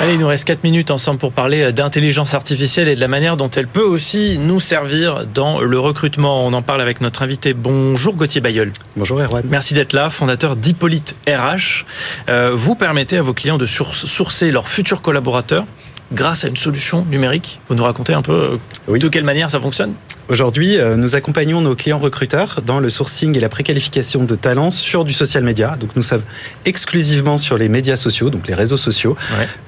Allez, 0.00 0.12
il 0.12 0.20
nous 0.20 0.28
reste 0.28 0.44
4 0.44 0.62
minutes 0.62 0.92
ensemble 0.92 1.18
pour 1.18 1.32
parler 1.32 1.72
d'intelligence 1.72 2.32
artificielle 2.32 2.86
et 2.86 2.94
de 2.94 3.00
la 3.00 3.08
manière 3.08 3.36
dont 3.36 3.50
elle 3.50 3.66
peut 3.66 3.82
aussi 3.82 4.38
nous 4.38 4.60
servir 4.60 5.26
dans 5.26 5.60
le 5.60 5.76
recrutement. 5.76 6.46
On 6.46 6.52
en 6.52 6.62
parle 6.62 6.80
avec 6.80 7.00
notre 7.00 7.22
invité. 7.22 7.52
Bonjour 7.52 8.14
Gauthier 8.14 8.40
Bayeul. 8.40 8.72
Bonjour 8.96 9.20
Erwan. 9.20 9.44
Merci 9.50 9.74
d'être 9.74 9.92
là, 9.92 10.08
fondateur 10.08 10.54
d'Hippolyte 10.54 11.16
RH. 11.26 11.84
Euh, 12.28 12.52
vous 12.54 12.76
permettez 12.76 13.16
à 13.16 13.22
vos 13.22 13.34
clients 13.34 13.58
de 13.58 13.66
sourcer 13.66 14.52
leurs 14.52 14.68
futurs 14.68 15.02
collaborateurs 15.02 15.64
grâce 16.12 16.44
à 16.44 16.48
une 16.48 16.56
solution 16.56 17.04
numérique. 17.04 17.58
Vous 17.68 17.74
nous 17.74 17.82
racontez 17.82 18.14
un 18.14 18.22
peu 18.22 18.60
euh, 18.88 18.98
de 18.98 19.08
quelle 19.08 19.24
manière 19.24 19.50
ça 19.50 19.58
fonctionne? 19.58 19.94
Aujourd'hui, 20.28 20.76
euh, 20.76 20.96
nous 20.96 21.16
accompagnons 21.16 21.62
nos 21.62 21.74
clients 21.74 21.98
recruteurs 21.98 22.60
dans 22.60 22.80
le 22.80 22.90
sourcing 22.90 23.34
et 23.34 23.40
la 23.40 23.48
préqualification 23.48 24.24
de 24.24 24.34
talents 24.34 24.70
sur 24.70 25.06
du 25.06 25.14
social 25.14 25.42
media. 25.42 25.76
Donc 25.80 25.96
nous 25.96 26.02
sommes 26.02 26.22
exclusivement 26.66 27.38
sur 27.38 27.56
les 27.56 27.70
médias 27.70 27.96
sociaux, 27.96 28.28
donc 28.28 28.46
les 28.46 28.52
réseaux 28.52 28.76
sociaux, 28.76 29.16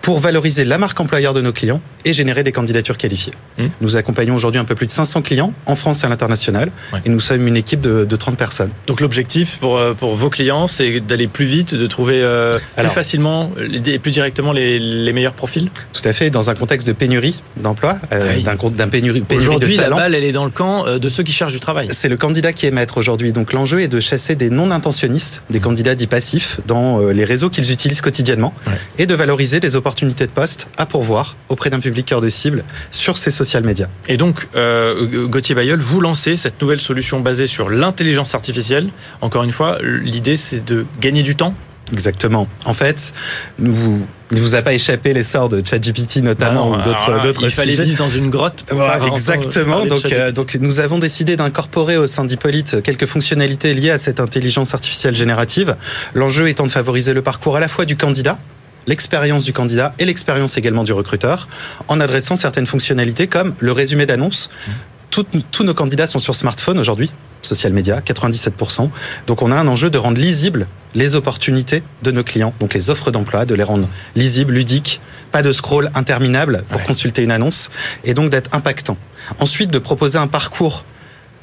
pour 0.02 0.20
valoriser 0.20 0.66
la 0.66 0.76
marque 0.76 1.00
employeur 1.00 1.32
de 1.32 1.40
nos 1.40 1.54
clients 1.54 1.80
et 2.04 2.12
générer 2.12 2.42
des 2.42 2.52
candidatures 2.52 2.98
qualifiées. 2.98 3.32
Mmh. 3.56 3.64
Nous 3.80 3.96
accompagnons 3.96 4.34
aujourd'hui 4.34 4.60
un 4.60 4.66
peu 4.66 4.74
plus 4.74 4.86
de 4.86 4.92
500 4.92 5.22
clients 5.22 5.54
en 5.64 5.76
France 5.76 6.02
et 6.02 6.06
à 6.06 6.10
l'international 6.10 6.70
et 7.06 7.08
nous 7.08 7.20
sommes 7.20 7.46
une 7.46 7.56
équipe 7.56 7.80
de, 7.80 8.04
de 8.04 8.16
30 8.16 8.36
personnes. 8.36 8.70
Donc 8.86 9.00
l'objectif 9.00 9.56
pour, 9.60 9.78
euh, 9.78 9.94
pour 9.94 10.14
vos 10.14 10.28
clients, 10.28 10.66
c'est 10.66 11.00
d'aller 11.00 11.26
plus 11.26 11.46
vite, 11.46 11.74
de 11.74 11.86
trouver 11.86 12.20
euh, 12.22 12.58
plus 12.76 12.88
facilement 12.88 13.50
et 13.58 13.98
plus 13.98 14.10
directement 14.10 14.52
les, 14.52 14.78
les, 14.78 15.12
meilleurs 15.14 15.32
profils? 15.32 15.70
Tout 15.94 16.02
à 16.04 16.12
fait, 16.12 16.28
dans 16.28 16.50
un 16.50 16.54
contexte 16.54 16.86
de 16.86 16.92
pénurie 16.92 17.40
d'emploi, 17.56 17.98
euh, 18.12 18.40
d'un, 18.40 18.56
d'un 18.56 18.88
pénurie, 18.88 19.20
pénurie 19.22 19.46
Aujourd'hui, 19.46 19.76
la 19.76 19.88
balle, 19.88 20.14
elle 20.14 20.24
est 20.24 20.32
dans 20.32 20.44
le 20.44 20.49
camp 20.50 20.86
euh, 20.86 20.98
de 20.98 21.08
ceux 21.08 21.22
qui 21.22 21.32
cherchent 21.32 21.52
du 21.52 21.60
travail. 21.60 21.88
C'est 21.92 22.08
le 22.08 22.16
candidat 22.16 22.52
qui 22.52 22.66
est 22.66 22.70
maître 22.70 22.98
aujourd'hui. 22.98 23.32
Donc 23.32 23.52
l'enjeu 23.52 23.80
est 23.80 23.88
de 23.88 24.00
chasser 24.00 24.34
des 24.34 24.50
non-intentionnistes, 24.50 25.42
des 25.50 25.58
mmh. 25.58 25.62
candidats 25.62 25.94
dits 25.94 26.06
passifs, 26.06 26.60
dans 26.66 27.00
euh, 27.00 27.12
les 27.12 27.24
réseaux 27.24 27.50
qu'ils 27.50 27.72
utilisent 27.72 28.00
quotidiennement, 28.00 28.54
et 28.98 29.06
de 29.06 29.14
valoriser 29.14 29.60
les 29.60 29.76
opportunités 29.76 30.26
de 30.26 30.32
poste 30.32 30.68
à 30.76 30.86
pourvoir 30.86 31.36
auprès 31.48 31.70
d'un 31.70 31.80
public 31.80 32.06
cœur 32.06 32.20
de 32.20 32.28
cible 32.28 32.64
sur 32.90 33.18
ces 33.18 33.30
social 33.30 33.64
médias. 33.64 33.88
Et 34.08 34.16
donc, 34.16 34.48
euh, 34.56 35.26
Gauthier 35.26 35.54
Bayeul, 35.54 35.80
vous 35.80 36.00
lancez 36.00 36.36
cette 36.36 36.60
nouvelle 36.60 36.80
solution 36.80 37.20
basée 37.20 37.46
sur 37.46 37.70
l'intelligence 37.70 38.34
artificielle. 38.34 38.90
Encore 39.20 39.44
une 39.44 39.52
fois, 39.52 39.78
l'idée 39.82 40.36
c'est 40.36 40.64
de 40.64 40.86
gagner 41.00 41.22
du 41.22 41.36
temps? 41.36 41.54
Exactement. 41.92 42.48
En 42.64 42.74
fait, 42.74 43.12
nous 43.58 43.72
vous, 43.72 44.06
il 44.30 44.36
ne 44.36 44.42
vous 44.42 44.54
a 44.54 44.62
pas 44.62 44.72
échappé 44.72 45.12
l'essor 45.12 45.48
de 45.48 45.62
ChatGPT 45.64 46.18
notamment 46.18 46.70
ou 46.70 46.76
d'autres 46.76 47.20
d'autres 47.22 47.44
Il 47.44 47.50
fallait 47.50 47.74
vivre 47.74 47.98
dans 47.98 48.10
une 48.10 48.30
grotte. 48.30 48.64
exactement. 49.12 49.86
Donc 49.86 50.04
euh, 50.12 50.32
donc 50.32 50.56
nous 50.60 50.80
avons 50.80 50.98
décidé 50.98 51.36
d'incorporer 51.36 51.96
au 51.96 52.06
sein 52.06 52.24
d'Hippolyte 52.24 52.82
quelques 52.82 53.06
fonctionnalités 53.06 53.74
liées 53.74 53.90
à 53.90 53.98
cette 53.98 54.20
intelligence 54.20 54.74
artificielle 54.74 55.16
générative. 55.16 55.76
L'enjeu 56.14 56.48
étant 56.48 56.64
de 56.64 56.70
favoriser 56.70 57.12
le 57.12 57.22
parcours 57.22 57.56
à 57.56 57.60
la 57.60 57.68
fois 57.68 57.84
du 57.84 57.96
candidat 57.96 58.38
l'expérience 58.86 59.44
du 59.44 59.52
candidat 59.52 59.94
et 59.98 60.06
l'expérience 60.06 60.56
également 60.56 60.84
du 60.84 60.92
recruteur, 60.94 61.48
en 61.86 62.00
adressant 62.00 62.34
certaines 62.34 62.66
fonctionnalités 62.66 63.26
comme 63.26 63.54
le 63.58 63.72
résumé 63.72 64.06
d'annonce. 64.06 64.48
Mmh. 64.66 65.22
tous 65.50 65.64
nos 65.64 65.74
candidats 65.74 66.06
sont 66.06 66.18
sur 66.18 66.34
smartphone 66.34 66.78
aujourd'hui, 66.78 67.12
social 67.42 67.72
media, 67.72 68.00
97%. 68.00 68.90
Donc 69.26 69.42
on 69.42 69.50
a 69.50 69.56
un 69.56 69.68
enjeu 69.68 69.90
de 69.90 69.98
rendre 69.98 70.18
lisibles 70.18 70.66
les 70.94 71.14
opportunités 71.14 71.82
de 72.02 72.10
nos 72.10 72.24
clients, 72.24 72.52
donc 72.58 72.74
les 72.74 72.90
offres 72.90 73.10
d'emploi, 73.10 73.44
de 73.44 73.54
les 73.54 73.62
rendre 73.62 73.88
lisibles, 74.16 74.54
ludiques, 74.54 75.00
pas 75.30 75.42
de 75.42 75.52
scroll 75.52 75.90
interminable 75.94 76.64
pour 76.68 76.82
consulter 76.82 77.22
une 77.22 77.30
annonce, 77.30 77.70
et 78.04 78.14
donc 78.14 78.30
d'être 78.30 78.50
impactant. 78.52 78.96
Ensuite, 79.38 79.70
de 79.70 79.78
proposer 79.78 80.18
un 80.18 80.26
parcours 80.26 80.84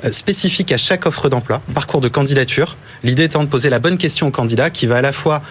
euh, 0.04 0.12
spécifique 0.12 0.72
à 0.72 0.78
chaque 0.78 1.06
offre 1.06 1.30
d'emploi, 1.30 1.62
parcours 1.74 2.02
de 2.02 2.10
candidature. 2.10 2.78
L'idée 3.04 3.24
étant 3.24 3.44
de 3.44 3.50
poser 3.50 3.70
la 3.70 3.80
bonne 3.80 3.98
question 3.98 4.28
au 4.28 4.32
candidat 4.32 4.70
qui 4.70 4.86
va 4.86 4.98
à 4.98 5.02
la 5.02 5.12
fois 5.12 5.42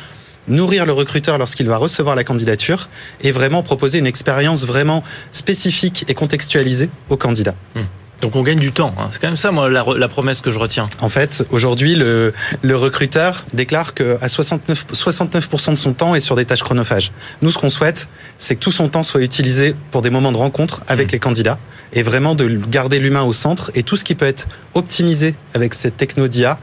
nourrir 0.49 0.87
le 0.87 0.93
recruteur 0.93 1.39
lorsqu'il 1.39 1.67
va 1.67 1.77
recevoir 1.77 2.15
la 2.15 2.23
candidature 2.23 2.89
et 3.23 3.33
vraiment 3.33 3.63
proposer 3.63 3.99
une 3.99 4.07
expérience 4.07 4.65
vraiment 4.65 5.03
spécifique 5.33 6.05
et 6.09 6.15
contextualisée 6.15 6.91
au 7.09 7.17
candidat. 7.17 7.55
Hmm. 7.75 7.83
Donc 8.23 8.35
on 8.35 8.43
gagne 8.43 8.59
du 8.59 8.73
temps. 8.73 8.95
Hein. 8.99 9.09
C'est 9.11 9.21
quand 9.21 9.29
même 9.29 9.37
ça, 9.37 9.51
moi, 9.51 9.69
la, 9.69 10.09
promesse 10.09 10.41
que 10.41 10.51
je 10.51 10.59
retiens. 10.59 10.89
En 11.01 11.09
fait, 11.09 11.47
aujourd'hui, 11.51 11.95
le, 11.95 12.33
le, 12.63 12.77
recruteur 12.77 13.45
déclare 13.53 13.93
qu'à 13.95 14.29
69, 14.29 14.87
69% 14.93 15.71
de 15.73 15.77
son 15.77 15.93
temps 15.93 16.15
est 16.15 16.21
sur 16.21 16.35
des 16.35 16.47
tâches 16.47 16.63
chronophages. 16.63 17.13
Nous, 17.43 17.51
ce 17.51 17.59
qu'on 17.59 17.71
souhaite, 17.71 18.09
c'est 18.39 18.57
que 18.57 18.61
tout 18.61 18.73
son 18.73 18.89
temps 18.89 19.03
soit 19.03 19.21
utilisé 19.21 19.75
pour 19.91 20.01
des 20.03 20.11
moments 20.11 20.33
de 20.33 20.39
rencontre 20.39 20.83
avec 20.89 21.09
mmh. 21.09 21.13
les 21.13 21.19
candidats 21.19 21.59
et 21.93 22.03
vraiment 22.03 22.35
de 22.35 22.61
garder 22.69 22.99
l'humain 22.99 23.23
au 23.23 23.33
centre. 23.33 23.71
Et 23.75 23.83
tout 23.83 23.97
ce 23.97 24.05
qui 24.05 24.15
peut 24.15 24.27
être 24.27 24.49
optimisé 24.75 25.35
avec 25.55 25.75
cette 25.75 25.97
techno 25.97 26.27
d'IA 26.29 26.59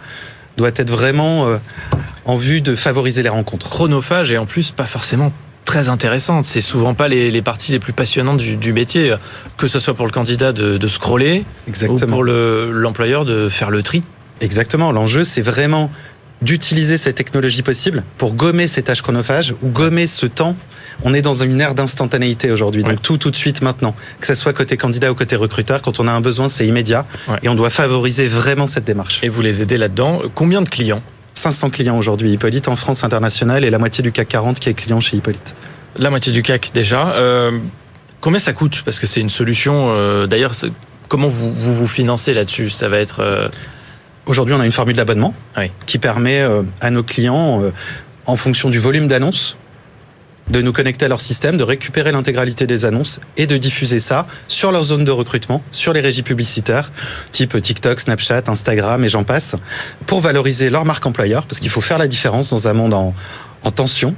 doit 0.58 0.72
être 0.76 0.92
vraiment 0.92 1.48
euh, 1.48 1.58
en 2.26 2.38
vue 2.38 2.62
de 2.62 2.76
favoriser 2.76 3.24
les 3.24 3.30
rencontres. 3.30 3.70
Chronophage 3.70 4.32
et 4.32 4.38
en 4.38 4.46
plus 4.46 4.72
pas 4.72 4.86
forcément 4.86 5.32
très 5.66 5.90
intéressante. 5.90 6.46
C'est 6.46 6.62
souvent 6.62 6.94
pas 6.94 7.08
les, 7.08 7.42
parties 7.42 7.72
les 7.72 7.80
plus 7.80 7.94
passionnantes 7.94 8.38
du, 8.38 8.74
métier, 8.74 9.14
que 9.58 9.68
ce 9.68 9.80
soit 9.80 9.94
pour 9.94 10.06
le 10.06 10.12
candidat 10.12 10.52
de, 10.52 10.88
scroller 10.88 11.46
ou 11.88 11.96
pour 11.98 12.24
l'employeur 12.24 13.26
de 13.26 13.50
faire 13.50 13.72
le 13.72 13.84
tri. 13.84 14.04
Exactement. 14.42 14.92
L'enjeu, 14.92 15.24
c'est 15.24 15.42
vraiment 15.42 15.90
d'utiliser 16.44 16.98
ces 16.98 17.14
technologies 17.14 17.64
possibles 17.64 18.04
pour 18.18 18.34
gommer 18.34 18.68
ces 18.68 18.84
tâches 18.84 19.02
chronophages 19.02 19.56
ou 19.62 19.70
gommer 19.70 20.08
ce 20.08 20.26
temps. 20.26 20.56
On 21.04 21.14
est 21.14 21.22
dans 21.22 21.34
une 21.34 21.60
ère 21.62 21.74
d'instantanéité 21.74 22.52
aujourd'hui, 22.52 22.84
donc 22.84 23.02
tout 23.02 23.18
tout 23.18 23.32
de 23.32 23.36
suite 23.36 23.62
maintenant, 23.62 23.96
que 24.20 24.28
ce 24.28 24.36
soit 24.36 24.54
côté 24.54 24.78
candidat 24.78 25.12
ou 25.12 25.16
côté 25.16 25.36
recruteur, 25.36 25.82
quand 25.82 26.00
on 26.00 26.08
a 26.08 26.12
un 26.12 26.22
besoin, 26.22 26.50
c'est 26.50 26.68
immédiat 26.68 27.06
et 27.42 27.50
on 27.50 27.56
doit 27.56 27.70
favoriser 27.70 28.26
vraiment 28.26 28.68
cette 28.68 28.84
démarche. 28.86 29.22
Et 29.24 29.30
vous 29.30 29.42
les 29.42 29.62
aidez 29.62 29.78
là-dedans. 29.78 30.22
Combien 30.36 30.62
de 30.62 30.70
clients 30.70 31.02
500 31.44 31.72
clients 31.72 31.98
aujourd'hui 31.98 32.32
Hippolyte 32.32 32.70
en 32.70 32.78
France 32.78 33.04
internationale 33.04 33.66
et 33.66 33.70
la 33.70 33.78
moitié 33.78 34.02
du 34.02 34.14
CAC 34.14 34.30
40 34.30 34.60
qui 34.62 34.70
est 34.70 34.74
client 34.74 35.02
chez 35.02 35.18
Hippolyte. 35.18 35.56
La 35.98 36.10
moitié 36.10 36.32
du 36.32 36.42
CAC 36.42 36.72
déjà. 36.74 37.16
Euh, 37.16 37.60
combien 38.22 38.40
ça 38.40 38.54
coûte? 38.54 38.82
Parce 38.86 38.98
que 38.98 39.08
c'est 39.08 39.20
une 39.20 39.30
solution. 39.30 39.90
Euh, 39.90 40.26
d'ailleurs, 40.26 40.54
comment 41.10 41.28
vous, 41.28 41.54
vous, 41.54 41.86
financez 41.86 42.34
là-dessus? 42.34 42.70
Ça 42.70 42.88
va 42.88 42.98
être. 43.00 43.20
Euh, 43.20 43.50
aujourd'hui, 44.26 44.56
on 44.56 44.62
a 44.62 44.66
une 44.66 44.72
formule 44.72 44.96
d'abonnement 44.96 45.34
qui 45.86 45.98
permet 45.98 46.48
à 46.80 46.90
nos 46.90 47.04
clients, 47.04 47.62
en 48.26 48.36
fonction 48.38 48.70
du 48.70 48.80
volume 48.80 49.10
d'annonces, 49.10 49.58
de 50.50 50.62
nous 50.62 50.74
connecter 50.74 51.06
à 51.06 51.08
leur 51.08 51.22
système, 51.22 51.58
de 51.58 51.64
récupérer 51.64 52.12
l'intégralité 52.12 52.68
des 52.68 52.86
annonces 52.86 53.20
et 53.38 53.48
de 53.48 53.58
diffuser 53.58 54.00
ça 54.00 54.28
sur 54.48 54.72
leur 54.72 54.84
zone 54.84 55.06
de 55.06 55.12
recrutement, 55.12 55.62
sur 55.72 55.94
les 55.94 56.02
régies 56.02 56.24
publicitaires, 56.24 56.92
type 57.32 57.60
TikTok, 57.62 58.00
Snapchat, 58.00 58.44
Instagram 58.48 59.04
et 59.04 59.10
j'en 59.10 59.24
passe, 59.24 59.56
pour 60.06 60.22
valoriser 60.22 60.70
leur 60.70 60.86
marque 60.86 61.06
employeur, 61.06 61.46
parce 61.46 61.60
qu'il 61.60 61.70
faut 61.70 61.82
faire 61.82 61.98
la 61.98 62.08
différence 62.08 62.50
dans 62.50 62.68
un 62.68 62.74
monde 62.74 62.94
en, 62.94 63.14
tension 63.72 64.14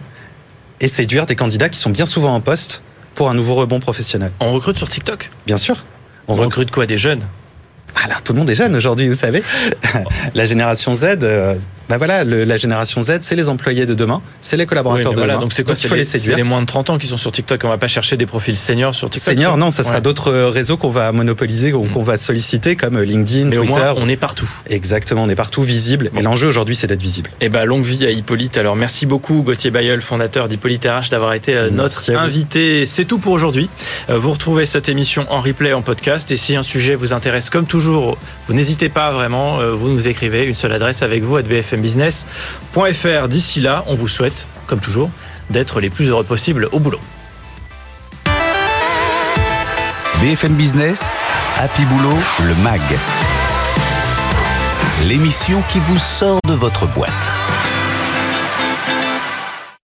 et 0.81 0.88
séduire 0.88 1.27
des 1.27 1.35
candidats 1.35 1.69
qui 1.69 1.79
sont 1.79 1.91
bien 1.91 2.07
souvent 2.07 2.33
en 2.33 2.41
poste 2.41 2.81
pour 3.13 3.29
un 3.29 3.35
nouveau 3.35 3.53
rebond 3.53 3.79
professionnel. 3.79 4.31
On 4.39 4.51
recrute 4.51 4.77
sur 4.77 4.89
TikTok? 4.89 5.29
Bien 5.45 5.57
sûr. 5.57 5.85
On, 6.27 6.33
recrute 6.33 6.71
quoi 6.71 6.88
Des 6.88 6.97
jeunes? 6.97 7.25
Alors 8.03 8.23
tout 8.23 8.33
le 8.33 8.39
monde 8.39 8.49
est 8.49 8.55
jeune 8.55 8.75
aujourd'hui, 8.75 9.07
vous 9.07 9.13
savez. 9.13 9.43
la 10.33 10.45
génération 10.47 10.95
Z, 10.95 11.19
euh, 11.21 11.55
bah 11.89 11.98
voilà, 11.98 12.24
la 12.24 12.58
génération 12.58 13.02
Z, 13.02 13.19
c'est 13.21 13.36
les 13.36 13.50
employés 13.50 13.86
de 13.86 13.93
demain, 13.93 14.21
c'est 14.41 14.58
les 14.58 14.65
collaborateurs 14.65 15.13
de 15.13 15.21
demain. 15.21 15.39
Donc 15.39 15.54
c'est 15.54 15.63
quoi 15.63 15.76
C'est 15.76 16.28
les, 16.28 16.36
les, 16.36 16.43
moins 16.43 16.62
de 16.62 16.65
30 16.65 16.89
ans 16.91 16.98
qui 16.98 17.08
sont 17.08 17.17
sur 17.17 17.32
TikTok. 17.32 17.63
On 17.63 17.69
va 17.69 17.78
pas 17.78 17.88
chercher 17.88 18.17
des 18.17 18.26
profils 18.26 18.56
seniors 18.56 18.95
sur 18.95 19.10
TikTok. 19.10 19.34
Seniors, 19.34 19.58
non, 19.58 19.71
ça 19.71 19.84
sera 19.84 20.02
d'autres 20.02 20.32
réseaux 20.32 20.78
qu'on 20.78 20.89
va 20.89 21.12
monopoliser, 21.12 21.71
qu'on 21.71 21.86
mm. 21.88 22.04
va 22.04 22.17
solliciter, 22.17 22.76
comme 22.76 23.00
LinkedIn, 23.00 23.45
Mais 23.45 23.58
Twitter. 23.58 23.71
Au 23.71 23.76
moins, 23.76 23.93
on 23.98 24.10
est 24.10 24.17
partout. 24.17 24.50
Exactement, 24.69 25.24
on 25.24 25.30
est 25.30 25.36
partout 25.36 25.63
visible. 25.63 26.12
Et 26.17 26.21
l'enjeu 26.21 26.48
aujourd'hui, 26.48 26.76
c'est 26.76 26.88
d'être 26.88 27.02
visible. 27.02 27.30
Et 27.41 27.45
eh 27.45 27.50
ben 27.50 27.65
longue 27.65 27.86
vie 27.86 28.06
à 28.06 28.12
Hippolyte. 28.12 28.58
Alors 28.58 28.76
merci 28.76 29.06
beaucoup 29.06 29.41
Gauthier 29.41 29.71
Bayeul, 29.71 30.02
fondateur 30.02 30.48
d'Hippolyte 30.48 30.86
RH, 30.86 31.10
d'avoir 31.10 31.34
été 31.34 31.56
euh, 31.56 31.69
notre 31.69 32.12
invité. 32.15 32.86
C'est 32.86 33.06
tout 33.06 33.17
pour 33.17 33.34
aujourd'hui. 33.34 33.69
Euh, 34.10 34.17
vous 34.17 34.32
retrouvez 34.32 34.65
cette 34.65 34.89
émission 34.89 35.26
en 35.30 35.41
replay, 35.41 35.74
en 35.74 35.82
podcast. 35.82 36.32
Et 36.32 36.38
si 36.38 36.56
un 36.56 36.63
sujet 36.63 36.95
vous 36.95 37.13
intéresse, 37.13 37.50
comme 37.50 37.65
toujours, 37.65 38.17
vous 38.48 38.54
n'hésitez 38.54 38.89
pas 38.89 39.12
vraiment. 39.12 39.60
Euh, 39.60 39.71
vous 39.71 39.89
nous 39.89 40.08
écrivez 40.08 40.45
une 40.45 40.56
seule 40.56 40.71
adresse 40.71 41.02
avec 41.02 41.24
vous 41.24 41.38
à 41.38 41.41
BFM 41.41 41.74
Business. 41.81 42.25
.fr. 42.73 43.27
D'ici 43.27 43.61
là, 43.61 43.83
on 43.88 43.95
vous 43.95 44.07
souhaite, 44.07 44.45
comme 44.67 44.79
toujours, 44.79 45.09
d'être 45.49 45.79
les 45.79 45.89
plus 45.89 46.07
heureux 46.07 46.23
possibles 46.23 46.69
au 46.71 46.79
boulot. 46.79 46.99
BFM 50.21 50.55
Business, 50.55 51.13
Happy 51.57 51.85
Boulot, 51.85 52.17
le 52.43 52.55
MAG. 52.63 52.81
L'émission 55.03 55.61
qui 55.71 55.79
vous 55.79 55.99
sort 55.99 56.39
de 56.47 56.53
votre 56.53 56.88
boîte. 56.88 57.11